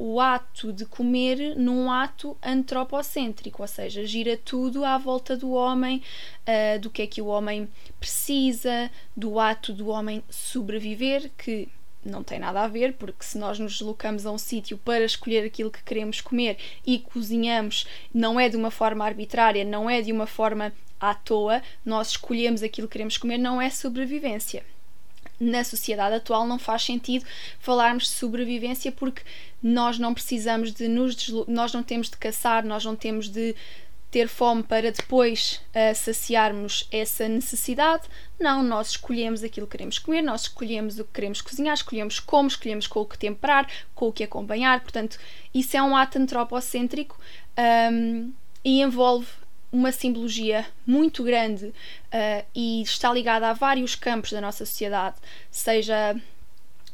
o 0.00 0.18
ato 0.18 0.72
de 0.72 0.86
comer 0.86 1.54
num 1.56 1.92
ato 1.92 2.34
antropocêntrico, 2.42 3.60
ou 3.60 3.68
seja, 3.68 4.06
gira 4.06 4.34
tudo 4.34 4.82
à 4.82 4.96
volta 4.96 5.36
do 5.36 5.50
homem, 5.50 6.02
uh, 6.48 6.80
do 6.80 6.88
que 6.88 7.02
é 7.02 7.06
que 7.06 7.20
o 7.20 7.26
homem 7.26 7.68
precisa, 7.98 8.90
do 9.14 9.38
ato 9.38 9.74
do 9.74 9.88
homem 9.88 10.24
sobreviver, 10.30 11.30
que 11.36 11.68
não 12.02 12.22
tem 12.22 12.38
nada 12.38 12.62
a 12.62 12.66
ver, 12.66 12.94
porque 12.94 13.22
se 13.22 13.36
nós 13.36 13.58
nos 13.58 13.72
deslocamos 13.74 14.24
a 14.24 14.32
um 14.32 14.38
sítio 14.38 14.78
para 14.78 15.04
escolher 15.04 15.44
aquilo 15.44 15.70
que 15.70 15.84
queremos 15.84 16.22
comer 16.22 16.56
e 16.86 17.00
cozinhamos, 17.00 17.86
não 18.12 18.40
é 18.40 18.48
de 18.48 18.56
uma 18.56 18.70
forma 18.70 19.04
arbitrária, 19.04 19.66
não 19.66 19.90
é 19.90 20.00
de 20.00 20.12
uma 20.12 20.26
forma 20.26 20.72
à 20.98 21.14
toa, 21.14 21.62
nós 21.84 22.12
escolhemos 22.12 22.62
aquilo 22.62 22.88
que 22.88 22.92
queremos 22.92 23.18
comer, 23.18 23.36
não 23.36 23.60
é 23.60 23.68
sobrevivência 23.68 24.64
na 25.40 25.64
sociedade 25.64 26.14
atual 26.14 26.46
não 26.46 26.58
faz 26.58 26.82
sentido 26.82 27.24
falarmos 27.58 28.04
de 28.04 28.10
sobrevivência 28.10 28.92
porque 28.92 29.22
nós 29.62 29.98
não 29.98 30.12
precisamos 30.12 30.72
de 30.72 30.86
nos 30.86 31.16
nós 31.48 31.72
não 31.72 31.82
temos 31.82 32.10
de 32.10 32.16
caçar, 32.18 32.64
nós 32.64 32.84
não 32.84 32.94
temos 32.94 33.28
de 33.28 33.56
ter 34.10 34.26
fome 34.26 34.62
para 34.62 34.90
depois 34.90 35.60
uh, 35.68 35.94
saciarmos 35.94 36.88
essa 36.90 37.28
necessidade. 37.28 38.02
Não, 38.40 38.62
nós 38.62 38.90
escolhemos 38.90 39.44
aquilo 39.44 39.66
que 39.66 39.72
queremos 39.72 39.98
comer, 39.98 40.20
nós 40.20 40.42
escolhemos 40.42 40.98
o 40.98 41.04
que 41.04 41.12
queremos 41.12 41.40
cozinhar, 41.40 41.74
escolhemos 41.74 42.18
como, 42.18 42.48
escolhemos 42.48 42.86
com 42.88 43.00
o 43.00 43.06
que 43.06 43.16
temperar, 43.16 43.70
com 43.94 44.08
o 44.08 44.12
que 44.12 44.24
acompanhar. 44.24 44.80
Portanto, 44.80 45.18
isso 45.54 45.76
é 45.76 45.82
um 45.82 45.96
ato 45.96 46.18
antropocêntrico 46.18 47.18
um, 47.92 48.32
e 48.64 48.82
envolve 48.82 49.28
uma 49.72 49.92
simbologia 49.92 50.66
muito 50.86 51.22
grande 51.22 51.66
uh, 51.66 52.44
e 52.54 52.82
está 52.82 53.12
ligada 53.12 53.48
a 53.48 53.52
vários 53.52 53.94
campos 53.94 54.32
da 54.32 54.40
nossa 54.40 54.66
sociedade, 54.66 55.16
seja 55.50 56.16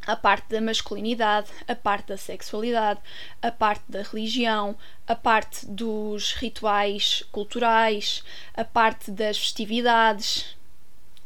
a 0.06 0.14
parte 0.14 0.48
da 0.48 0.60
masculinidade, 0.60 1.48
a 1.66 1.74
parte 1.74 2.08
da 2.08 2.16
sexualidade, 2.16 3.00
a 3.42 3.50
parte 3.50 3.82
da 3.88 4.02
religião, 4.02 4.76
a 5.06 5.16
parte 5.16 5.66
dos 5.66 6.32
rituais 6.34 7.24
culturais, 7.32 8.22
a 8.54 8.64
parte 8.64 9.10
das 9.10 9.36
festividades. 9.36 10.56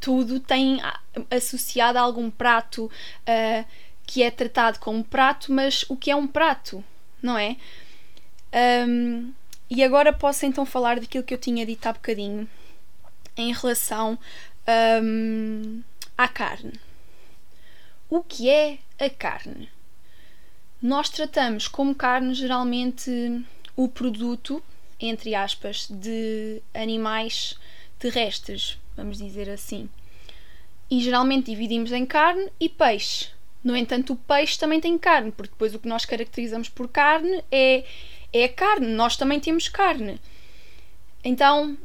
Tudo 0.01 0.41
tem 0.41 0.81
associado 1.31 1.99
a 1.99 2.01
algum 2.01 2.31
prato 2.31 2.87
uh, 2.87 3.65
que 4.07 4.23
é 4.23 4.31
tratado 4.31 4.79
como 4.79 5.05
prato, 5.05 5.53
mas 5.53 5.85
o 5.89 5.97
que 5.97 6.11
é 6.11 6.17
um 6.17 6.27
prato, 6.27 6.83
não 7.23 7.37
é? 7.37 7.57
Um, 8.89 9.33
e 9.71 9.85
agora 9.85 10.13
posso 10.13 10.45
então 10.45 10.67
falar 10.67 10.99
daquilo 10.99 11.23
que 11.23 11.33
eu 11.33 11.39
tinha 11.39 11.65
dito 11.65 11.87
há 11.87 11.93
bocadinho, 11.93 12.49
em 13.37 13.53
relação 13.53 14.19
um, 15.03 15.83
à 16.19 16.27
carne. 16.27 16.73
O 18.09 18.23
que 18.23 18.51
é 18.51 18.79
a 18.99 19.09
carne? 19.09 19.69
Nós 20.83 21.09
tratamos 21.09 21.69
como 21.69 21.95
carne 21.95 22.35
geralmente 22.35 23.45
o 23.77 23.89
produto, 23.89 24.63
entre 24.99 25.35
aspas, 25.35 25.87
de 25.89 26.61
animais 26.75 27.57
terrestres, 27.99 28.77
vamos 28.97 29.19
dizer 29.19 29.49
assim. 29.49 29.89
E 30.91 31.01
geralmente 31.01 31.51
dividimos 31.51 31.93
em 31.93 32.05
carne 32.05 32.51
e 32.59 32.69
peixe. 32.69 33.29
No 33.63 33.77
entanto, 33.77 34.15
o 34.15 34.17
peixe 34.17 34.59
também 34.59 34.81
tem 34.81 34.99
carne, 34.99 35.31
porque 35.31 35.53
depois 35.53 35.75
o 35.75 35.79
que 35.79 35.87
nós 35.87 36.05
caracterizamos 36.05 36.69
por 36.69 36.89
carne 36.89 37.45
é, 37.53 37.85
é 38.33 38.49
carne, 38.49 38.87
nós 38.89 39.17
também 39.17 39.41
temos 39.41 39.69
carne. 39.69 40.21
Então, 41.23 41.77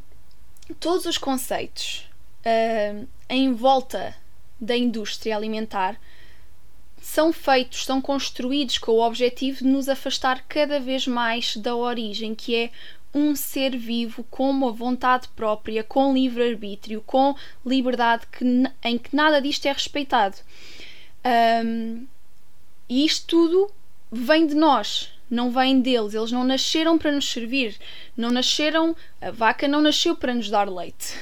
todos 0.80 1.06
os 1.06 1.18
conceitos 1.18 2.08
uh, 2.46 3.08
em 3.30 3.54
volta 3.54 4.16
da 4.60 4.76
indústria 4.76 5.36
alimentar 5.36 6.00
são 7.02 7.32
feitos, 7.32 7.86
são 7.86 8.02
construídos 8.02 8.78
com 8.78 8.94
o 8.94 9.06
objetivo 9.06 9.60
de 9.60 9.66
nos 9.66 9.88
afastar 9.88 10.44
cada 10.48 10.80
vez 10.80 11.06
mais 11.06 11.56
da 11.56 11.76
origem, 11.76 12.34
que 12.34 12.56
é 12.56 12.72
um 13.14 13.36
ser 13.36 13.78
vivo 13.78 14.24
com 14.26 14.50
uma 14.50 14.72
vontade 14.72 15.28
própria, 15.30 15.84
com 15.84 16.14
livre-arbítrio, 16.14 17.02
com 17.06 17.36
liberdade 17.66 18.26
que, 18.28 18.44
em 18.84 18.98
que 18.98 19.16
nada 19.16 19.40
disto 19.40 19.68
é 19.68 19.72
respeitado. 19.72 20.36
Um, 21.64 22.06
e 22.90 23.06
isto 23.06 23.28
tudo 23.28 23.72
vem 24.12 24.46
de 24.46 24.56
nós, 24.56 25.15
não 25.30 25.52
vem 25.52 25.82
deles. 25.82 26.14
Eles 26.14 26.32
não 26.32 26.44
nasceram 26.44 26.98
para 26.98 27.12
nos 27.12 27.32
servir, 27.32 27.78
não 28.16 28.30
nasceram. 28.32 28.96
A 29.22 29.32
vaca 29.32 29.68
não 29.68 29.82
nasceu 29.82 30.16
para 30.16 30.34
nos 30.34 30.50
dar 30.50 30.70
leite. 30.70 31.14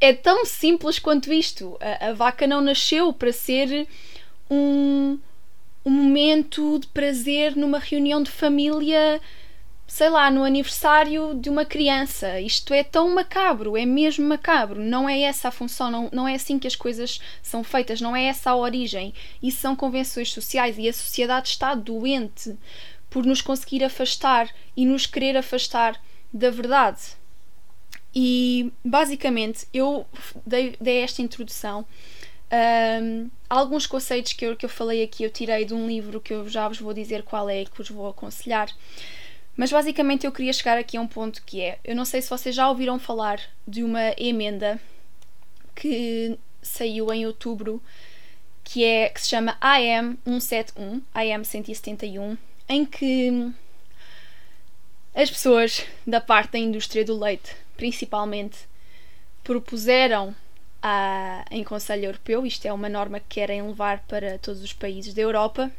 É 0.00 0.12
tão 0.12 0.44
simples 0.44 0.98
quanto 0.98 1.32
isto. 1.32 1.78
A, 1.80 2.08
a 2.08 2.12
vaca 2.12 2.46
não 2.46 2.60
nasceu 2.60 3.12
para 3.12 3.32
ser 3.32 3.86
um, 4.50 5.18
um 5.84 5.90
momento 5.90 6.78
de 6.78 6.86
prazer 6.88 7.56
numa 7.56 7.78
reunião 7.78 8.22
de 8.22 8.30
família 8.30 9.20
sei 9.92 10.08
lá, 10.08 10.30
no 10.30 10.42
aniversário 10.42 11.34
de 11.34 11.50
uma 11.50 11.66
criança. 11.66 12.40
Isto 12.40 12.72
é 12.72 12.82
tão 12.82 13.14
macabro, 13.14 13.76
é 13.76 13.84
mesmo 13.84 14.26
macabro. 14.26 14.80
Não 14.80 15.06
é 15.06 15.20
essa 15.20 15.48
a 15.48 15.50
função, 15.50 15.90
não, 15.90 16.08
não 16.10 16.26
é 16.26 16.34
assim 16.34 16.58
que 16.58 16.66
as 16.66 16.74
coisas 16.74 17.20
são 17.42 17.62
feitas, 17.62 18.00
não 18.00 18.16
é 18.16 18.24
essa 18.24 18.52
a 18.52 18.56
origem. 18.56 19.12
Isso 19.42 19.60
são 19.60 19.76
convenções 19.76 20.32
sociais 20.32 20.78
e 20.78 20.88
a 20.88 20.94
sociedade 20.94 21.48
está 21.48 21.74
doente 21.74 22.56
por 23.10 23.26
nos 23.26 23.42
conseguir 23.42 23.84
afastar 23.84 24.48
e 24.74 24.86
nos 24.86 25.04
querer 25.04 25.36
afastar 25.36 26.00
da 26.32 26.48
verdade. 26.48 27.02
E 28.14 28.72
basicamente 28.82 29.66
eu 29.74 30.06
dei, 30.46 30.74
dei 30.80 31.02
esta 31.02 31.20
introdução. 31.20 31.84
Um, 32.50 33.28
alguns 33.48 33.86
conceitos 33.86 34.32
que 34.32 34.46
eu, 34.46 34.56
que 34.56 34.64
eu 34.64 34.70
falei 34.70 35.02
aqui 35.02 35.22
eu 35.22 35.30
tirei 35.30 35.66
de 35.66 35.74
um 35.74 35.86
livro 35.86 36.18
que 36.18 36.32
eu 36.32 36.48
já 36.48 36.66
vos 36.66 36.78
vou 36.80 36.94
dizer 36.94 37.22
qual 37.22 37.48
é 37.50 37.66
que 37.66 37.76
vos 37.76 37.90
vou 37.90 38.08
aconselhar. 38.08 38.70
Mas 39.56 39.70
basicamente 39.70 40.24
eu 40.24 40.32
queria 40.32 40.52
chegar 40.52 40.78
aqui 40.78 40.96
a 40.96 41.00
um 41.00 41.06
ponto 41.06 41.42
que 41.42 41.60
é: 41.60 41.78
eu 41.84 41.94
não 41.94 42.04
sei 42.04 42.22
se 42.22 42.30
vocês 42.30 42.54
já 42.54 42.68
ouviram 42.68 42.98
falar 42.98 43.40
de 43.66 43.82
uma 43.84 44.12
emenda 44.16 44.80
que 45.74 46.38
saiu 46.62 47.12
em 47.12 47.26
outubro, 47.26 47.82
que, 48.64 48.84
é, 48.84 49.08
que 49.08 49.20
se 49.20 49.28
chama 49.28 49.56
AM 49.60 50.18
171, 50.24 51.02
AM 51.14 51.44
171, 51.44 52.38
em 52.68 52.84
que 52.86 53.52
as 55.14 55.30
pessoas 55.30 55.84
da 56.06 56.20
parte 56.20 56.52
da 56.52 56.58
indústria 56.58 57.04
do 57.04 57.18
leite, 57.18 57.54
principalmente, 57.76 58.58
propuseram 59.44 60.34
a, 60.82 61.44
em 61.50 61.62
Conselho 61.62 62.06
Europeu, 62.06 62.46
isto 62.46 62.66
é 62.66 62.72
uma 62.72 62.88
norma 62.88 63.20
que 63.20 63.26
querem 63.28 63.62
levar 63.62 64.00
para 64.08 64.38
todos 64.38 64.62
os 64.62 64.72
países 64.72 65.12
da 65.12 65.22
Europa, 65.22 65.70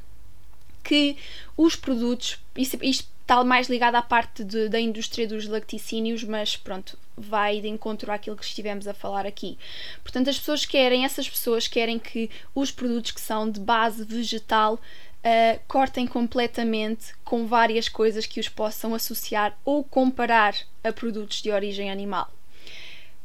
que 0.83 1.17
os 1.57 1.75
produtos, 1.75 2.39
isto, 2.55 3.07
está 3.23 3.43
mais 3.43 3.67
ligado 3.69 3.95
à 3.95 4.01
parte 4.01 4.43
de, 4.43 4.69
da 4.69 4.79
indústria 4.79 5.27
dos 5.27 5.47
lacticínios, 5.47 6.23
mas 6.23 6.55
pronto, 6.55 6.97
vai 7.17 7.61
de 7.61 7.67
encontro 7.67 8.11
àquilo 8.11 8.35
que 8.35 8.45
estivemos 8.45 8.87
a 8.87 8.93
falar 8.93 9.25
aqui. 9.25 9.57
Portanto, 10.03 10.29
as 10.29 10.37
pessoas 10.37 10.65
querem, 10.65 11.05
essas 11.05 11.27
pessoas 11.27 11.67
querem 11.67 11.97
que 11.97 12.29
os 12.53 12.69
produtos 12.69 13.11
que 13.11 13.21
são 13.21 13.49
de 13.49 13.59
base 13.59 14.03
vegetal 14.03 14.75
uh, 14.75 15.59
cortem 15.67 16.05
completamente 16.05 17.13
com 17.23 17.47
várias 17.47 17.87
coisas 17.87 18.25
que 18.25 18.39
os 18.39 18.49
possam 18.49 18.93
associar 18.93 19.57
ou 19.63 19.83
comparar 19.83 20.55
a 20.83 20.91
produtos 20.91 21.41
de 21.41 21.49
origem 21.49 21.89
animal. 21.89 22.29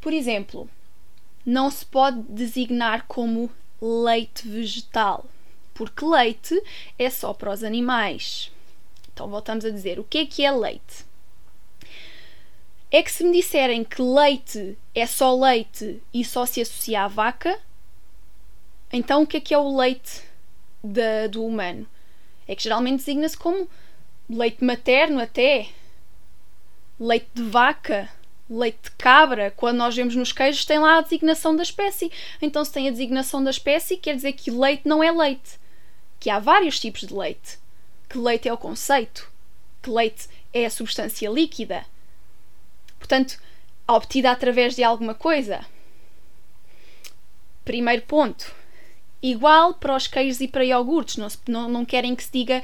Por 0.01 0.13
exemplo, 0.13 0.71
não 1.45 1.71
se 1.71 1.85
pode 1.85 2.23
designar 2.29 3.05
como 3.09 3.51
leite 3.83 4.47
vegetal, 4.47 5.27
porque 5.75 6.05
leite 6.05 6.61
é 6.97 7.11
só 7.11 7.35
para 7.35 7.53
os 7.53 7.65
animais. 7.65 8.53
Então 9.19 9.27
voltamos 9.27 9.65
a 9.65 9.71
dizer: 9.71 9.99
o 9.99 10.05
que 10.05 10.19
é 10.19 10.27
que 10.27 10.45
é 10.45 10.53
leite? 10.53 11.05
É 12.89 13.03
que 13.03 13.11
se 13.11 13.25
me 13.25 13.33
disserem 13.33 13.83
que 13.83 14.01
leite 14.01 14.79
é 14.95 15.07
só 15.07 15.35
leite 15.35 16.01
e 16.15 16.25
só 16.25 16.47
se 16.47 16.61
associa 16.61 17.03
à 17.03 17.09
vaca, 17.09 17.59
então 18.93 19.23
o 19.23 19.27
que 19.27 19.39
é 19.39 19.41
que 19.41 19.53
é 19.53 19.59
o 19.59 19.77
leite 19.77 20.23
da, 20.85 21.27
do 21.27 21.45
humano? 21.45 21.85
É 22.47 22.55
que 22.55 22.63
geralmente 22.63 23.01
designa-se 23.01 23.37
como 23.37 23.69
leite 24.31 24.63
materno 24.63 25.21
até, 25.21 25.67
leite 26.99 27.29
de 27.35 27.43
vaca, 27.43 28.09
leite 28.49 28.79
de 28.85 28.91
cabra. 28.93 29.51
Quando 29.51 29.79
nós 29.79 29.97
vemos 29.97 30.15
nos 30.15 30.31
queijos 30.31 30.65
tem 30.65 30.79
lá 30.79 30.99
a 30.99 31.01
designação 31.01 31.57
da 31.57 31.65
espécie. 31.65 32.13
Então 32.41 32.65
se 32.65 32.73
tem 32.73 32.87
a 32.87 32.93
designação 32.93 33.43
da 33.43 33.51
espécie 33.51 33.97
quer 33.97 34.15
dizer 34.15 34.35
que 34.35 34.49
leite 34.49 34.87
não 34.87 35.03
é 35.03 35.11
leite. 35.11 35.59
Que 36.21 36.31
há 36.31 36.39
vários 36.39 36.79
tipos 36.79 37.01
de 37.01 37.13
leite 37.13 37.59
que 38.09 38.19
leite 38.19 38.49
é 38.49 38.53
o 38.53 38.59
conceito, 38.59 39.31
que 39.83 39.91
leite 39.91 40.29
é 40.53 40.67
a 40.67 40.71
substância 40.71 41.29
líquida. 41.29 41.85
Portanto, 42.99 43.39
obtida 43.87 44.31
através 44.31 44.75
de 44.75 44.83
alguma 44.83 45.15
coisa. 45.15 45.65
Primeiro 47.65 48.03
ponto. 48.03 48.55
Igual 49.23 49.75
para 49.75 49.97
os 49.97 50.07
queijos 50.07 50.41
e 50.41 50.49
para 50.49 50.65
iogurtes. 50.65 51.17
Não, 51.17 51.29
não, 51.47 51.69
não 51.69 51.85
querem 51.85 52.15
que 52.15 52.25
se 52.25 52.33
diga 52.33 52.63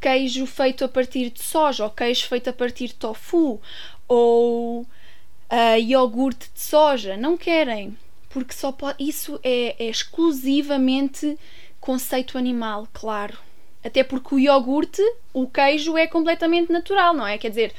queijo 0.00 0.46
feito 0.46 0.84
a 0.84 0.88
partir 0.88 1.30
de 1.30 1.42
soja 1.42 1.84
ou 1.84 1.90
queijo 1.90 2.26
feito 2.26 2.50
a 2.50 2.52
partir 2.52 2.88
de 2.88 2.94
tofu 2.94 3.60
ou 4.08 4.80
uh, 4.80 5.78
iogurte 5.78 6.50
de 6.52 6.60
soja. 6.60 7.16
Não 7.16 7.36
querem. 7.36 7.96
Porque 8.28 8.54
só 8.54 8.72
pode, 8.72 9.02
isso 9.02 9.38
é, 9.42 9.76
é 9.78 9.88
exclusivamente 9.88 11.38
conceito 11.80 12.38
animal, 12.38 12.88
claro. 12.92 13.38
Até 13.84 14.04
porque 14.04 14.34
o 14.34 14.38
iogurte, 14.38 15.02
o 15.32 15.46
queijo 15.46 15.96
é 15.96 16.06
completamente 16.06 16.70
natural, 16.70 17.14
não 17.14 17.26
é? 17.26 17.36
Quer 17.36 17.48
dizer, 17.48 17.74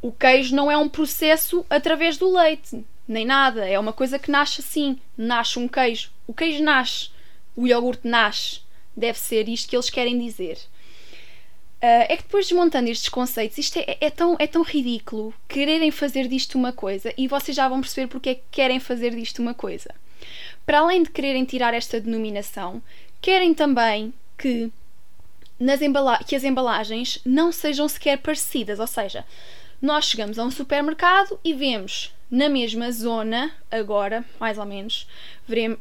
o 0.00 0.12
queijo 0.12 0.54
não 0.54 0.70
é 0.70 0.76
um 0.76 0.88
processo 0.88 1.64
através 1.68 2.16
do 2.16 2.32
leite, 2.32 2.84
nem 3.06 3.24
nada. 3.24 3.68
É 3.68 3.78
uma 3.78 3.92
coisa 3.92 4.18
que 4.18 4.30
nasce 4.30 4.60
assim. 4.60 4.98
Nasce 5.16 5.58
um 5.58 5.66
queijo. 5.66 6.10
O 6.26 6.32
queijo 6.32 6.62
nasce. 6.62 7.10
O 7.56 7.66
iogurte 7.66 8.06
nasce. 8.06 8.60
Deve 8.96 9.18
ser 9.18 9.48
isto 9.48 9.68
que 9.68 9.76
eles 9.76 9.90
querem 9.90 10.18
dizer. 10.18 10.56
Uh, 11.82 12.04
é 12.08 12.16
que 12.16 12.24
depois 12.24 12.46
desmontando 12.46 12.90
estes 12.90 13.08
conceitos, 13.08 13.56
isto 13.56 13.78
é, 13.78 13.96
é, 14.02 14.10
tão, 14.10 14.36
é 14.38 14.46
tão 14.46 14.62
ridículo 14.62 15.32
quererem 15.48 15.90
fazer 15.90 16.28
disto 16.28 16.58
uma 16.58 16.74
coisa 16.74 17.10
e 17.16 17.26
vocês 17.26 17.56
já 17.56 17.66
vão 17.66 17.80
perceber 17.80 18.06
porque 18.06 18.28
é 18.28 18.34
que 18.34 18.42
querem 18.50 18.78
fazer 18.78 19.14
disto 19.14 19.40
uma 19.40 19.54
coisa. 19.54 19.94
Para 20.66 20.80
além 20.80 21.02
de 21.02 21.10
quererem 21.10 21.42
tirar 21.46 21.72
esta 21.72 21.98
denominação, 21.98 22.82
querem 23.22 23.54
também 23.54 24.12
que 24.36 24.70
nas 25.60 25.80
que 26.26 26.34
as 26.34 26.42
embalagens 26.42 27.20
não 27.24 27.52
sejam 27.52 27.86
sequer 27.86 28.16
parecidas, 28.18 28.80
ou 28.80 28.86
seja, 28.86 29.26
nós 29.80 30.06
chegamos 30.06 30.38
a 30.38 30.44
um 30.44 30.50
supermercado 30.50 31.38
e 31.44 31.52
vemos 31.52 32.14
na 32.30 32.48
mesma 32.48 32.90
zona, 32.92 33.50
agora, 33.70 34.24
mais 34.38 34.56
ou 34.56 34.64
menos, 34.64 35.06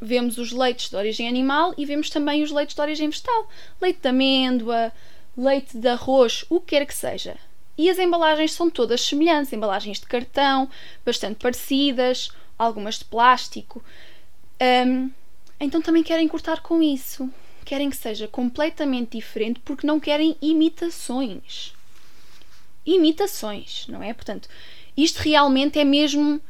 vemos 0.01 0.37
os 0.37 0.51
leites 0.51 0.89
de 0.89 0.95
origem 0.95 1.27
animal 1.27 1.73
e 1.77 1.85
vemos 1.85 2.09
também 2.09 2.43
os 2.43 2.51
leites 2.51 2.75
de 2.75 2.81
origem 2.81 3.07
vegetal. 3.07 3.47
Leite 3.79 4.01
de 4.01 4.07
amêndoa, 4.07 4.91
leite 5.37 5.77
de 5.77 5.87
arroz, 5.87 6.43
o 6.49 6.59
que 6.59 6.75
quer 6.75 6.85
que 6.85 6.93
seja. 6.93 7.37
E 7.77 7.89
as 7.89 7.99
embalagens 7.99 8.51
são 8.51 8.69
todas 8.69 9.01
semelhantes, 9.01 9.53
embalagens 9.53 9.99
de 9.99 10.07
cartão, 10.07 10.69
bastante 11.05 11.35
parecidas, 11.35 12.31
algumas 12.57 12.97
de 12.97 13.05
plástico. 13.05 13.83
Um, 14.59 15.11
então 15.59 15.81
também 15.81 16.03
querem 16.03 16.27
cortar 16.27 16.61
com 16.61 16.81
isso 16.81 17.31
querem 17.69 17.91
que 17.91 17.97
seja 17.97 18.27
completamente 18.27 19.15
diferente 19.17 19.59
porque 19.59 19.85
não 19.85 19.99
querem 19.99 20.35
imitações. 20.41 21.71
Imitações, 22.83 23.85
não 23.87 24.01
é? 24.01 24.11
Portanto, 24.11 24.49
isto 24.97 25.17
realmente 25.17 25.77
é 25.77 25.83
mesmo 25.83 26.41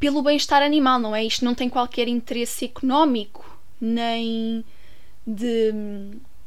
pelo 0.00 0.22
bem-estar 0.22 0.62
animal, 0.62 0.98
não 0.98 1.14
é? 1.14 1.22
Isto 1.22 1.44
não 1.44 1.54
tem 1.54 1.68
qualquer 1.68 2.08
interesse 2.08 2.64
económico 2.64 3.60
nem 3.78 4.64
de 5.26 5.74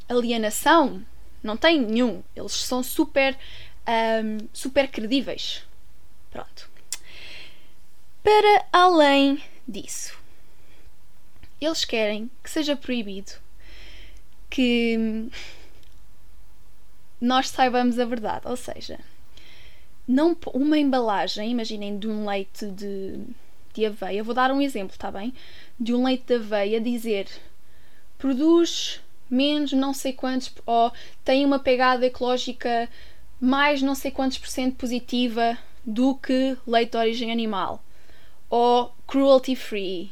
alienação, 0.09 1.05
não 1.43 1.55
tem 1.55 1.79
nenhum. 1.79 2.23
Eles 2.35 2.53
são 2.53 2.81
super, 2.81 3.37
um, 3.87 4.47
super 4.51 4.89
credíveis. 4.89 5.61
Pronto. 6.31 6.67
Para 8.23 8.65
além 8.73 9.39
disso, 9.67 10.17
eles 11.61 11.85
querem 11.85 12.31
que 12.43 12.49
seja 12.49 12.75
proibido 12.75 13.33
que 14.49 15.29
nós 17.21 17.49
saibamos 17.49 17.99
a 17.99 18.05
verdade. 18.05 18.47
Ou 18.47 18.55
seja, 18.55 18.99
não, 20.07 20.35
uma 20.53 20.77
embalagem, 20.77 21.51
imaginem, 21.51 21.97
de 21.97 22.07
um 22.07 22.27
leite 22.27 22.65
de, 22.65 23.19
de 23.73 23.85
aveia, 23.85 24.23
vou 24.23 24.33
dar 24.33 24.51
um 24.51 24.61
exemplo, 24.61 24.93
está 24.93 25.11
bem? 25.11 25.33
De 25.79 25.93
um 25.93 26.03
leite 26.03 26.25
de 26.25 26.35
aveia 26.35 26.81
dizer 26.81 27.27
produz 28.17 29.01
menos 29.29 29.71
não 29.71 29.93
sei 29.93 30.11
quantos, 30.11 30.51
ou 30.65 30.91
tem 31.23 31.45
uma 31.45 31.59
pegada 31.59 32.05
ecológica 32.05 32.89
mais 33.39 33.81
não 33.81 33.95
sei 33.95 34.11
quantos 34.11 34.37
por 34.37 34.49
cento 34.49 34.75
positiva 34.75 35.57
do 35.85 36.15
que 36.15 36.57
leite 36.67 36.91
de 36.91 36.97
origem 36.97 37.31
animal, 37.31 37.81
ou 38.49 38.93
cruelty 39.07 39.55
free, 39.55 40.11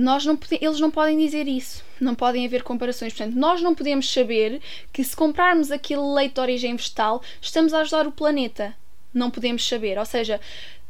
nós 0.00 0.24
não 0.24 0.38
eles 0.62 0.80
não 0.80 0.90
podem 0.90 1.18
dizer 1.18 1.46
isso, 1.46 1.84
não 2.00 2.14
podem 2.14 2.46
haver 2.46 2.62
comparações. 2.62 3.12
Portanto, 3.12 3.36
nós 3.36 3.60
não 3.60 3.74
podemos 3.74 4.10
saber 4.10 4.60
que 4.90 5.04
se 5.04 5.14
comprarmos 5.14 5.70
aquele 5.70 6.00
leite 6.00 6.34
de 6.34 6.40
origem 6.40 6.74
vegetal, 6.74 7.22
estamos 7.40 7.74
a 7.74 7.80
ajudar 7.80 8.06
o 8.06 8.12
planeta. 8.12 8.74
Não 9.12 9.30
podemos 9.30 9.66
saber. 9.66 9.98
Ou 9.98 10.06
seja, 10.06 10.40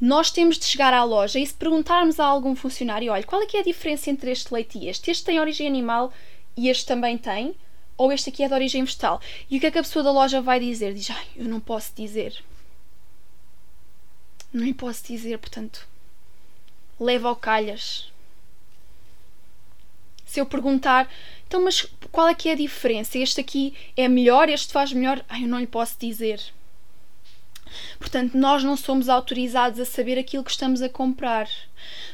nós 0.00 0.30
temos 0.30 0.58
de 0.58 0.64
chegar 0.64 0.94
à 0.94 1.02
loja 1.02 1.40
e 1.40 1.46
se 1.46 1.54
perguntarmos 1.54 2.20
a 2.20 2.24
algum 2.24 2.54
funcionário: 2.54 3.10
olha, 3.10 3.24
qual 3.24 3.42
é 3.42 3.46
que 3.46 3.56
é 3.56 3.60
a 3.60 3.64
diferença 3.64 4.10
entre 4.10 4.30
este 4.30 4.54
leite 4.54 4.78
e 4.78 4.88
este? 4.88 5.10
Este 5.10 5.24
tem 5.24 5.40
origem 5.40 5.66
animal 5.66 6.12
e 6.56 6.68
este 6.68 6.86
também 6.86 7.18
tem? 7.18 7.56
Ou 7.96 8.12
este 8.12 8.30
aqui 8.30 8.44
é 8.44 8.48
de 8.48 8.54
origem 8.54 8.84
vegetal? 8.84 9.20
E 9.50 9.56
o 9.56 9.60
que 9.60 9.66
é 9.66 9.70
que 9.72 9.78
a 9.78 9.82
pessoa 9.82 10.04
da 10.04 10.12
loja 10.12 10.40
vai 10.40 10.60
dizer? 10.60 10.94
Diz: 10.94 11.10
ai, 11.10 11.26
eu 11.34 11.46
não 11.46 11.58
posso 11.58 11.92
dizer. 11.96 12.44
Não 14.52 14.72
posso 14.72 15.04
dizer, 15.04 15.38
portanto, 15.38 15.86
leva 16.98 17.28
ao 17.28 17.36
calhas 17.36 18.10
se 20.30 20.38
eu 20.38 20.46
perguntar, 20.46 21.10
então, 21.48 21.64
mas 21.64 21.84
qual 22.12 22.28
é 22.28 22.34
que 22.34 22.48
é 22.48 22.52
a 22.52 22.56
diferença? 22.56 23.18
Este 23.18 23.40
aqui 23.40 23.74
é 23.96 24.06
melhor, 24.06 24.48
este 24.48 24.72
faz 24.72 24.92
melhor? 24.92 25.24
Ai, 25.28 25.42
eu 25.42 25.48
não 25.48 25.58
lhe 25.58 25.66
posso 25.66 25.96
dizer. 25.98 26.40
Portanto, 27.98 28.38
nós 28.38 28.62
não 28.62 28.76
somos 28.76 29.08
autorizados 29.08 29.80
a 29.80 29.84
saber 29.84 30.20
aquilo 30.20 30.44
que 30.44 30.52
estamos 30.52 30.82
a 30.82 30.88
comprar. 30.88 31.48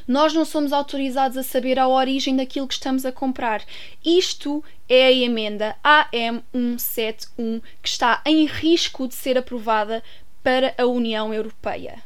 Nós 0.07 0.33
não 0.33 0.45
somos 0.45 0.73
autorizados 0.73 1.37
a 1.37 1.43
saber 1.43 1.77
a 1.77 1.87
origem 1.87 2.35
daquilo 2.35 2.67
que 2.67 2.73
estamos 2.73 3.05
a 3.05 3.11
comprar. 3.11 3.63
Isto 4.03 4.63
é 4.89 5.05
a 5.05 5.11
emenda 5.11 5.75
AM171 5.83 7.61
que 7.83 7.87
está 7.87 8.19
em 8.25 8.47
risco 8.47 9.07
de 9.07 9.13
ser 9.13 9.37
aprovada 9.37 10.03
para 10.41 10.73
a 10.75 10.87
União 10.87 11.31
Europeia. 11.31 12.01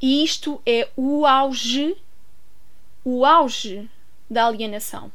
E 0.00 0.24
isto 0.24 0.60
é 0.66 0.88
o 0.96 1.24
auge, 1.24 1.96
o 3.04 3.24
auge 3.24 3.88
da 4.32 4.46
alienação. 4.46 5.10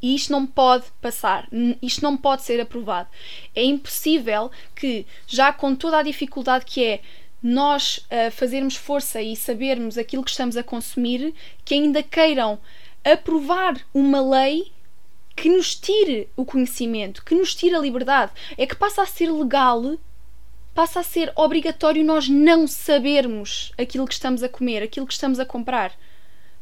E 0.00 0.14
isto 0.14 0.30
não 0.30 0.46
pode 0.46 0.84
passar, 1.00 1.48
isto 1.82 2.02
não 2.02 2.16
pode 2.16 2.42
ser 2.42 2.60
aprovado. 2.60 3.08
É 3.54 3.64
impossível 3.64 4.50
que, 4.74 5.04
já 5.26 5.52
com 5.52 5.74
toda 5.74 5.98
a 5.98 6.02
dificuldade 6.02 6.64
que 6.64 6.84
é 6.84 7.00
nós 7.42 7.98
uh, 7.98 8.30
fazermos 8.30 8.76
força 8.76 9.20
e 9.22 9.34
sabermos 9.34 9.96
aquilo 9.96 10.24
que 10.24 10.30
estamos 10.30 10.56
a 10.56 10.62
consumir, 10.62 11.34
que 11.64 11.74
ainda 11.74 12.02
queiram 12.02 12.58
aprovar 13.04 13.80
uma 13.94 14.20
lei 14.20 14.72
que 15.34 15.48
nos 15.48 15.74
tire 15.74 16.28
o 16.36 16.44
conhecimento, 16.44 17.24
que 17.24 17.34
nos 17.34 17.54
tire 17.54 17.74
a 17.74 17.80
liberdade. 17.80 18.32
É 18.56 18.66
que 18.66 18.74
passa 18.74 19.02
a 19.02 19.06
ser 19.06 19.30
legal, 19.30 19.96
passa 20.74 21.00
a 21.00 21.04
ser 21.04 21.32
obrigatório 21.36 22.04
nós 22.04 22.28
não 22.28 22.66
sabermos 22.66 23.72
aquilo 23.78 24.06
que 24.06 24.14
estamos 24.14 24.42
a 24.42 24.48
comer, 24.48 24.82
aquilo 24.82 25.06
que 25.06 25.12
estamos 25.12 25.38
a 25.38 25.46
comprar. 25.46 25.92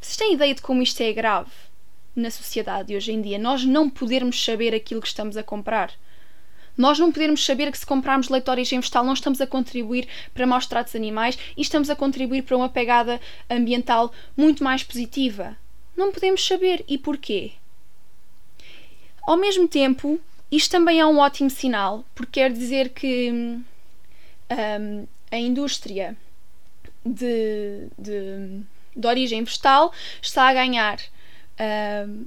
Vocês 0.00 0.16
têm 0.16 0.35
ideia 0.35 0.54
de 0.54 0.62
como 0.62 0.82
isto 0.82 1.00
é 1.00 1.12
grave 1.12 1.50
na 2.14 2.30
sociedade 2.30 2.94
hoje 2.94 3.12
em 3.12 3.20
dia? 3.20 3.38
Nós 3.38 3.64
não 3.64 3.90
podermos 3.90 4.42
saber 4.42 4.74
aquilo 4.74 5.00
que 5.00 5.09
estamos 5.09 5.37
a 5.37 5.42
comprar. 5.42 5.92
Nós 6.76 6.98
não 6.98 7.11
podermos 7.11 7.44
saber 7.44 7.72
que 7.72 7.78
se 7.78 7.87
comprarmos 7.87 8.28
leite 8.28 8.44
de 8.44 8.50
origem 8.50 8.80
vegetal 8.80 9.04
não 9.04 9.14
estamos 9.14 9.40
a 9.40 9.46
contribuir 9.46 10.06
para 10.35 10.46
maus 10.46 10.66
tratos 10.66 10.94
animais 10.94 11.38
e 11.56 11.62
estamos 11.62 11.88
a 11.88 11.96
contribuir 11.96 12.42
para 12.42 12.56
uma 12.56 12.68
pegada 12.68 13.20
ambiental 13.48 14.12
muito 14.37 14.62
mais 14.62 14.82
positiva. 14.82 15.56
Não 15.96 16.12
podemos 16.12 16.46
saber. 16.46 16.85
E 16.87 16.98
porquê? 16.98 17.52
Ao 19.22 19.37
mesmo 19.37 19.66
tempo, 19.66 20.20
isto 20.52 20.70
também 20.70 21.00
é 21.00 21.06
um 21.06 21.18
ótimo 21.18 21.50
sinal, 21.50 22.04
porque 22.14 22.40
quer 22.40 22.52
dizer 22.52 22.90
que 22.90 23.32
hum, 23.32 25.06
a 25.30 25.37
indústria 25.37 26.16
de, 27.04 27.88
de 27.98 28.61
de 28.96 29.06
origem 29.06 29.44
vegetal 29.44 29.92
está 30.22 30.48
a 30.48 30.54
ganhar 30.54 30.98
uh, 30.98 32.26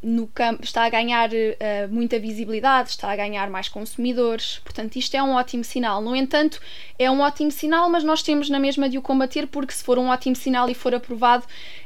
no 0.00 0.28
campo, 0.28 0.62
está 0.62 0.84
a 0.84 0.88
ganhar 0.88 1.28
uh, 1.30 1.88
muita 1.90 2.18
visibilidade, 2.20 2.90
está 2.90 3.10
a 3.10 3.16
ganhar 3.16 3.50
mais 3.50 3.68
consumidores, 3.68 4.60
portanto, 4.60 4.96
isto 4.96 5.14
é 5.16 5.22
um 5.22 5.32
ótimo 5.32 5.64
sinal. 5.64 6.00
No 6.00 6.14
entanto, 6.14 6.60
é 6.98 7.10
um 7.10 7.20
ótimo 7.20 7.50
sinal, 7.50 7.90
mas 7.90 8.04
nós 8.04 8.22
temos 8.22 8.48
na 8.48 8.60
mesma 8.60 8.88
de 8.88 8.96
o 8.96 9.02
combater, 9.02 9.48
porque 9.48 9.72
se 9.72 9.82
for 9.82 9.98
um 9.98 10.08
ótimo 10.08 10.36
sinal 10.36 10.70
e 10.70 10.74
for 10.74 10.94
aprovado, 10.94 11.44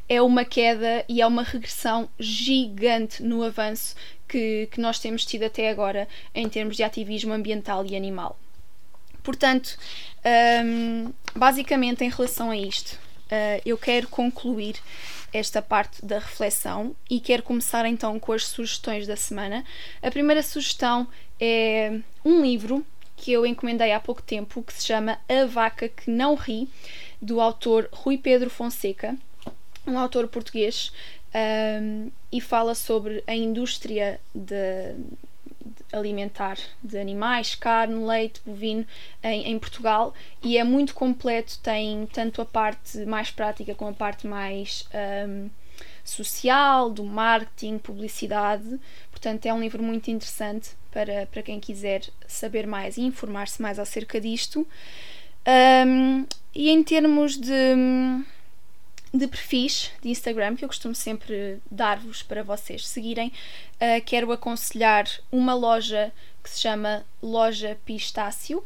é 0.09 0.20
uma 0.20 0.44
queda 0.44 1.05
e 1.09 1.22
é 1.22 1.27
uma 1.27 1.42
regressão 1.42 2.09
gigante 2.18 3.22
no 3.22 3.42
avanço 3.42 3.96
que, 4.29 4.68
que 4.70 4.81
nós 4.81 4.98
temos 4.98 5.25
tido 5.25 5.44
até 5.44 5.70
agora 5.70 6.07
em 6.35 6.48
termos 6.48 6.77
de 6.77 6.83
ativismo 6.83 7.33
ambiental 7.33 7.85
e 7.87 7.96
animal. 7.96 8.38
Portanto, 9.22 9.79
um, 10.64 11.12
basicamente, 11.35 12.05
em 12.05 12.11
relação 12.11 12.51
a 12.51 12.57
isto, 12.57 12.98
uh, 13.33 13.62
eu 13.64 13.79
quero 13.79 14.07
concluir 14.09 14.77
esta 15.33 15.62
parte 15.62 16.05
da 16.05 16.18
reflexão 16.18 16.95
e 17.09 17.18
quero 17.18 17.42
começar 17.42 17.87
então 17.87 18.21
com 18.21 18.33
as 18.33 18.47
sugestões 18.47 19.07
da 19.07 19.16
semana. 19.16 19.64
A 20.03 20.11
primeira 20.11 20.42
sugestão 20.42 21.09
é 21.40 22.01
um 22.23 22.42
livro 22.42 22.85
que 23.16 23.33
eu 23.33 23.47
encomendei 23.47 23.92
há 23.92 24.01
pouco 24.01 24.21
tempo 24.21 24.62
que 24.62 24.73
se 24.73 24.85
chama 24.85 25.18
A 25.29 25.47
Vaca 25.47 25.88
que 25.88 26.11
Não 26.11 26.35
Ri, 26.35 26.68
do 27.21 27.40
autor 27.40 27.88
Rui 27.92 28.18
Pedro 28.18 28.51
Fonseca, 28.51 29.16
um 29.87 29.97
autor 29.99 30.29
português, 30.29 30.92
um, 31.81 32.11
e 32.31 32.40
fala 32.40 32.75
sobre 32.75 33.23
a 33.27 33.35
indústria 33.35 34.21
de, 34.35 34.95
alimentar 35.92 36.57
de 36.83 36.98
animais, 36.98 37.55
carne, 37.55 38.05
leite, 38.05 38.40
bovino 38.44 38.87
em, 39.22 39.52
em, 39.52 39.59
Portugal 39.59 40.14
e 40.42 40.57
é 40.57 40.64
muito 40.64 40.94
completo, 40.94 41.59
tem 41.61 42.07
tanto 42.07 42.40
a 42.40 42.46
parte 42.46 43.05
mais 43.05 43.31
prática 43.31 43.74
como 43.74 43.90
a 43.90 43.94
parte 43.94 44.26
mais 44.26 44.88
um, 45.28 45.50
social, 46.05 46.90
do 46.90 47.05
marketing, 47.05 47.78
publicidade. 47.78 48.81
Portanto, 49.11 49.46
é 49.46 49.52
um 49.52 49.61
livro 49.61 49.83
muito 49.83 50.11
interessante 50.11 50.70
para, 50.90 51.26
para 51.26 51.42
quem 51.42 51.61
quiser 51.61 52.02
saber 52.26 52.66
mais 52.66 52.96
e 52.96 53.02
informar-se 53.02 53.61
mais 53.61 53.78
acerca 53.78 54.20
disto. 54.20 54.66
Um, 55.87 56.26
e 56.55 56.70
em 56.70 56.83
termos 56.83 57.37
de 57.37 57.74
de 59.12 59.27
perfis 59.27 59.90
de 60.01 60.09
Instagram 60.09 60.57
que 60.57 60.64
eu 60.64 60.68
costumo 60.68 60.94
sempre 60.94 61.61
dar-vos 61.70 62.22
para 62.22 62.42
vocês 62.42 62.87
seguirem, 62.87 63.29
uh, 63.29 64.03
quero 64.05 64.33
aconselhar 64.33 65.07
uma 65.31 65.55
loja 65.55 66.12
que 66.42 66.51
se 66.51 66.61
chama 66.61 67.05
Loja 67.22 67.79
Pistácio 67.85 68.64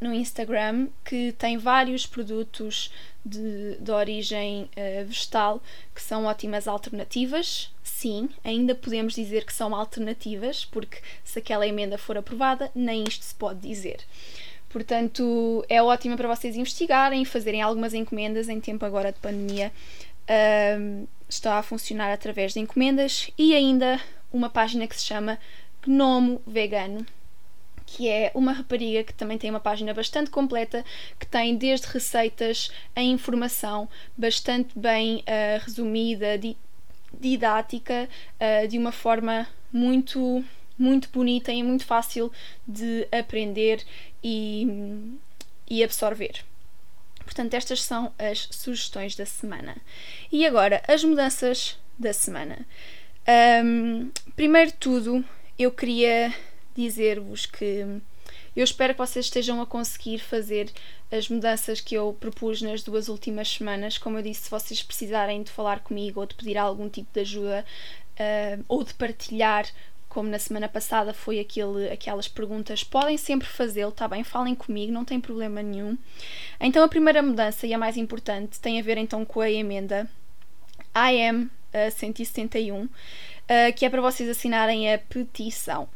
no 0.00 0.14
Instagram 0.14 0.88
que 1.04 1.32
tem 1.32 1.58
vários 1.58 2.06
produtos 2.06 2.90
de, 3.24 3.76
de 3.76 3.90
origem 3.90 4.62
uh, 4.64 5.04
vegetal 5.04 5.62
que 5.94 6.02
são 6.02 6.24
ótimas 6.24 6.66
alternativas. 6.66 7.70
Sim, 7.82 8.30
ainda 8.42 8.74
podemos 8.74 9.14
dizer 9.14 9.44
que 9.44 9.52
são 9.52 9.74
alternativas, 9.74 10.64
porque 10.64 10.98
se 11.22 11.38
aquela 11.38 11.66
emenda 11.66 11.98
for 11.98 12.16
aprovada, 12.16 12.70
nem 12.74 13.04
isto 13.04 13.24
se 13.24 13.34
pode 13.34 13.60
dizer. 13.60 13.98
Portanto, 14.70 15.64
é 15.68 15.82
ótima 15.82 16.16
para 16.16 16.34
vocês 16.34 16.56
investigarem 16.56 17.22
e 17.22 17.26
fazerem 17.26 17.60
algumas 17.60 17.92
encomendas 17.92 18.48
em 18.48 18.60
tempo 18.60 18.84
agora 18.84 19.12
de 19.12 19.18
pandemia. 19.18 19.72
Um, 20.78 21.06
está 21.28 21.58
a 21.58 21.62
funcionar 21.62 22.12
através 22.12 22.52
de 22.52 22.60
encomendas 22.60 23.30
e 23.36 23.54
ainda 23.54 24.00
uma 24.32 24.48
página 24.48 24.86
que 24.86 24.96
se 24.96 25.04
chama 25.04 25.38
Gnomo 25.84 26.40
Vegano, 26.46 27.04
que 27.84 28.08
é 28.08 28.30
uma 28.32 28.52
rapariga 28.52 29.02
que 29.02 29.12
também 29.12 29.38
tem 29.38 29.50
uma 29.50 29.58
página 29.58 29.92
bastante 29.92 30.30
completa, 30.30 30.84
que 31.18 31.26
tem 31.26 31.56
desde 31.56 31.88
receitas 31.88 32.70
a 32.94 33.02
informação 33.02 33.88
bastante 34.16 34.78
bem 34.78 35.16
uh, 35.18 35.64
resumida, 35.64 36.38
di 36.38 36.56
didática, 37.12 38.08
uh, 38.38 38.68
de 38.68 38.78
uma 38.78 38.92
forma 38.92 39.48
muito 39.72 40.44
muito 40.80 41.08
bonita 41.10 41.52
e 41.52 41.62
muito 41.62 41.84
fácil 41.84 42.32
de 42.66 43.06
aprender 43.12 43.84
e, 44.24 44.66
e 45.68 45.84
absorver. 45.84 46.44
Portanto, 47.24 47.54
estas 47.54 47.82
são 47.82 48.12
as 48.18 48.48
sugestões 48.50 49.14
da 49.14 49.26
semana. 49.26 49.76
E 50.32 50.46
agora, 50.46 50.82
as 50.88 51.04
mudanças 51.04 51.78
da 51.98 52.12
semana. 52.12 52.66
Um, 53.64 54.10
primeiro 54.34 54.70
de 54.70 54.76
tudo, 54.78 55.24
eu 55.58 55.70
queria 55.70 56.34
dizer-vos 56.74 57.46
que 57.46 58.00
Eu 58.54 58.64
espero 58.64 58.94
que 58.94 58.98
vocês 58.98 59.26
estejam 59.26 59.60
a 59.62 59.66
conseguir 59.66 60.18
fazer 60.18 60.70
as 61.10 61.28
mudanças 61.28 61.80
que 61.80 61.94
eu 61.94 62.16
propus 62.18 62.60
nas 62.60 62.82
duas 62.82 63.08
últimas 63.08 63.48
semanas. 63.48 63.96
Como 63.96 64.18
eu 64.18 64.22
disse, 64.22 64.42
se 64.42 64.50
vocês 64.50 64.82
precisarem 64.82 65.42
de 65.42 65.50
falar 65.50 65.80
comigo 65.80 66.20
ou 66.20 66.26
de 66.26 66.34
pedir 66.34 66.58
algum 66.58 66.88
tipo 66.88 67.08
de 67.12 67.20
ajuda 67.20 67.64
uh, 68.18 68.64
ou 68.68 68.82
de 68.82 68.92
partilhar 68.94 69.66
como 70.10 70.28
na 70.28 70.40
semana 70.40 70.68
passada 70.68 71.14
foi 71.14 71.38
aquele, 71.38 71.88
aquelas 71.88 72.26
perguntas, 72.26 72.82
podem 72.82 73.16
sempre 73.16 73.46
fazê-lo, 73.46 73.92
tá 73.92 74.08
bem? 74.08 74.24
Falem 74.24 74.56
comigo, 74.56 74.92
não 74.92 75.04
tem 75.04 75.20
problema 75.20 75.62
nenhum. 75.62 75.96
Então 76.60 76.82
a 76.82 76.88
primeira 76.88 77.22
mudança 77.22 77.64
e 77.64 77.72
a 77.72 77.78
mais 77.78 77.96
importante 77.96 78.58
tem 78.58 78.78
a 78.78 78.82
ver 78.82 78.98
então 78.98 79.24
com 79.24 79.40
a 79.40 79.48
emenda 79.48 80.10
IM 80.94 81.44
uh, 81.44 81.90
171, 81.92 82.82
uh, 82.82 82.88
que 83.76 83.86
é 83.86 83.88
para 83.88 84.02
vocês 84.02 84.28
assinarem 84.28 84.92
a 84.92 84.98
petição 84.98 85.88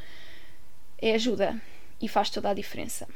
é 1.01 1.13
ajuda 1.13 1.61
e 2.01 2.07
faz 2.07 2.29
toda 2.29 2.49
a 2.49 2.53
diferença. 2.53 3.07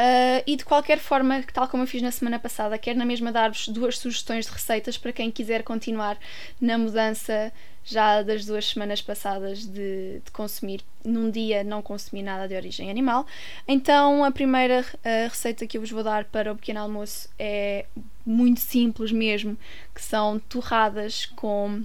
Uh, 0.00 0.42
e 0.46 0.56
de 0.56 0.64
qualquer 0.64 0.98
forma, 0.98 1.44
tal 1.52 1.68
como 1.68 1.82
eu 1.82 1.86
fiz 1.86 2.00
na 2.00 2.10
semana 2.10 2.38
passada, 2.38 2.78
quero 2.78 2.98
na 2.98 3.04
mesma 3.04 3.30
dar-vos 3.30 3.68
duas 3.68 3.98
sugestões 3.98 4.46
de 4.46 4.52
receitas 4.52 4.96
para 4.96 5.12
quem 5.12 5.30
quiser 5.30 5.62
continuar 5.62 6.18
na 6.58 6.78
mudança 6.78 7.52
já 7.84 8.22
das 8.22 8.46
duas 8.46 8.64
semanas 8.64 9.02
passadas 9.02 9.66
de, 9.66 10.22
de 10.24 10.30
consumir 10.32 10.80
num 11.04 11.30
dia 11.30 11.62
não 11.62 11.82
consumir 11.82 12.22
nada 12.22 12.48
de 12.48 12.54
origem 12.54 12.90
animal. 12.90 13.26
Então 13.68 14.24
a 14.24 14.30
primeira 14.30 14.86
a 15.04 15.28
receita 15.28 15.66
que 15.66 15.76
eu 15.76 15.82
vos 15.82 15.90
vou 15.90 16.02
dar 16.02 16.24
para 16.24 16.50
o 16.50 16.56
pequeno 16.56 16.80
almoço 16.80 17.28
é 17.38 17.84
muito 18.24 18.60
simples 18.60 19.12
mesmo, 19.12 19.54
que 19.94 20.00
são 20.00 20.38
torradas 20.38 21.26
com 21.26 21.82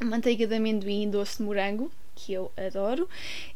manteiga 0.00 0.46
de 0.46 0.54
amendoim 0.54 1.02
e 1.02 1.06
doce 1.08 1.38
de 1.38 1.42
morango, 1.42 1.90
que 2.14 2.32
eu 2.32 2.52
adoro. 2.56 3.08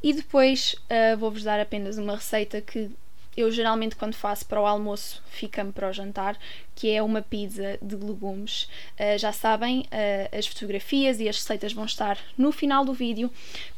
E 0.02 0.12
depois 0.12 0.74
uh, 0.90 1.16
vou-vos 1.16 1.44
dar 1.44 1.60
apenas 1.60 1.96
uma 1.96 2.16
receita 2.16 2.60
que 2.60 2.90
eu 3.36 3.50
geralmente 3.50 3.96
quando 3.96 4.14
faço 4.14 4.46
para 4.46 4.60
o 4.60 4.66
almoço 4.66 5.22
fica-me 5.26 5.72
para 5.72 5.88
o 5.88 5.92
jantar, 5.92 6.38
que 6.74 6.90
é 6.90 7.02
uma 7.02 7.22
pizza 7.22 7.78
de 7.80 7.96
legumes. 7.96 8.68
Uh, 8.98 9.18
já 9.18 9.32
sabem, 9.32 9.80
uh, 9.80 10.36
as 10.36 10.46
fotografias 10.46 11.20
e 11.20 11.28
as 11.28 11.36
receitas 11.36 11.72
vão 11.72 11.84
estar 11.84 12.18
no 12.36 12.50
final 12.52 12.84
do 12.84 12.92
vídeo. 12.92 13.30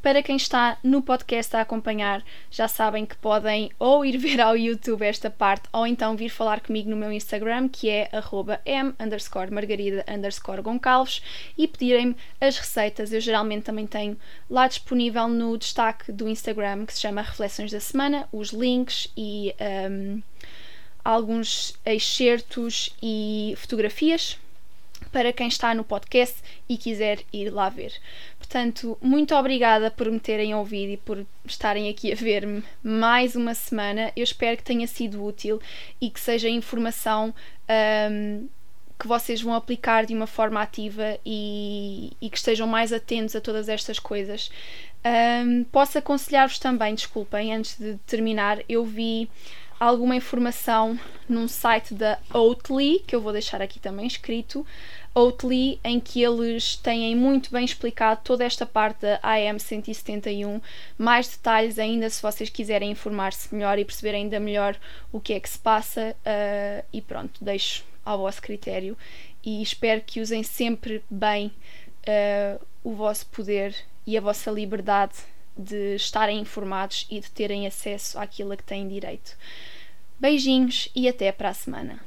Para 0.02 0.22
quem 0.22 0.36
está 0.36 0.78
no 0.82 1.02
podcast 1.02 1.54
a 1.56 1.60
acompanhar, 1.60 2.24
já 2.50 2.68
sabem 2.68 3.04
que 3.04 3.16
podem 3.16 3.70
ou 3.78 4.04
ir 4.04 4.16
ver 4.18 4.40
ao 4.40 4.56
YouTube 4.56 5.02
esta 5.02 5.30
parte 5.30 5.68
ou 5.72 5.86
então 5.86 6.16
vir 6.16 6.28
falar 6.28 6.60
comigo 6.60 6.88
no 6.88 6.96
meu 6.96 7.12
Instagram, 7.12 7.68
que 7.68 7.88
é 7.88 8.08
m 8.64 8.94
margarida 9.50 10.04
underscore 10.08 10.62
goncalves 10.62 11.22
e 11.56 11.66
pedirem-me 11.66 12.16
as 12.40 12.58
receitas. 12.58 13.12
Eu 13.12 13.20
geralmente 13.20 13.64
também 13.64 13.86
tenho 13.86 14.16
lá 14.48 14.66
disponível 14.66 15.28
no 15.28 15.56
destaque 15.56 16.12
do 16.12 16.28
Instagram, 16.28 16.86
que 16.86 16.94
se 16.94 17.00
chama 17.00 17.22
Reflexões 17.22 17.70
da 17.70 17.80
Semana, 17.80 18.28
os 18.32 18.50
links 18.50 19.08
e... 19.16 19.54
Um, 19.90 20.22
alguns 21.06 21.78
excertos 21.84 22.90
e 23.00 23.54
fotografias 23.56 24.36
para 25.12 25.32
quem 25.32 25.46
está 25.46 25.72
no 25.72 25.84
podcast 25.84 26.36
e 26.68 26.76
quiser 26.76 27.20
ir 27.32 27.48
lá 27.50 27.68
ver. 27.68 27.92
Portanto, 28.38 28.98
muito 29.00 29.32
obrigada 29.36 29.88
por 29.88 30.10
me 30.10 30.18
terem 30.18 30.52
ouvido 30.52 30.92
e 30.92 30.96
por 30.96 31.24
estarem 31.44 31.88
aqui 31.88 32.12
a 32.12 32.16
ver-me 32.16 32.62
mais 32.82 33.36
uma 33.36 33.54
semana. 33.54 34.10
Eu 34.16 34.24
espero 34.24 34.56
que 34.56 34.64
tenha 34.64 34.86
sido 34.88 35.24
útil 35.24 35.60
e 36.00 36.10
que 36.10 36.18
seja 36.18 36.48
informação 36.48 37.32
um, 38.10 38.48
que 38.98 39.06
vocês 39.06 39.40
vão 39.40 39.54
aplicar 39.54 40.06
de 40.06 40.14
uma 40.14 40.26
forma 40.26 40.60
ativa 40.60 41.18
e, 41.24 42.12
e 42.20 42.28
que 42.28 42.36
estejam 42.36 42.66
mais 42.66 42.92
atentos 42.92 43.36
a 43.36 43.40
todas 43.40 43.68
estas 43.68 44.00
coisas. 44.00 44.50
Um, 45.04 45.62
posso 45.64 45.98
aconselhar-vos 45.98 46.58
também, 46.58 46.96
desculpem, 46.96 47.54
antes 47.54 47.78
de 47.78 47.96
terminar, 48.06 48.58
eu 48.68 48.84
vi 48.84 49.30
alguma 49.78 50.16
informação 50.16 50.98
num 51.28 51.48
site 51.48 51.94
da 51.94 52.18
Oatly, 52.32 53.00
que 53.06 53.14
eu 53.14 53.20
vou 53.20 53.32
deixar 53.32 53.60
aqui 53.60 53.78
também 53.78 54.06
escrito, 54.06 54.66
Oatly, 55.14 55.80
em 55.82 55.98
que 55.98 56.22
eles 56.22 56.76
têm 56.76 57.16
muito 57.16 57.50
bem 57.50 57.64
explicado 57.64 58.20
toda 58.22 58.44
esta 58.44 58.66
parte 58.66 59.00
da 59.00 59.18
AM 59.22 59.58
171, 59.58 60.60
mais 60.98 61.28
detalhes 61.28 61.78
ainda 61.78 62.08
se 62.10 62.22
vocês 62.22 62.50
quiserem 62.50 62.90
informar-se 62.90 63.54
melhor 63.54 63.78
e 63.78 63.84
perceber 63.84 64.14
ainda 64.14 64.38
melhor 64.38 64.76
o 65.12 65.20
que 65.20 65.32
é 65.32 65.40
que 65.40 65.48
se 65.48 65.58
passa 65.58 66.14
uh, 66.20 66.84
e 66.92 67.00
pronto, 67.00 67.42
deixo 67.44 67.84
ao 68.04 68.18
vosso 68.18 68.40
critério. 68.40 68.96
E 69.44 69.62
espero 69.62 70.02
que 70.02 70.20
usem 70.20 70.42
sempre 70.42 71.02
bem 71.08 71.52
uh, 72.06 72.64
o 72.84 72.92
vosso 72.94 73.26
poder 73.26 73.74
e 74.06 74.16
a 74.16 74.20
vossa 74.20 74.50
liberdade 74.50 75.14
de 75.56 75.94
estarem 75.94 76.38
informados 76.38 77.06
e 77.10 77.20
de 77.20 77.30
terem 77.30 77.66
acesso 77.66 78.18
àquilo 78.18 78.52
a 78.52 78.56
que 78.56 78.64
têm 78.64 78.86
direito. 78.86 79.36
Beijinhos 80.18 80.88
e 80.94 81.08
até 81.08 81.30
para 81.32 81.50
a 81.50 81.54
semana. 81.54 82.00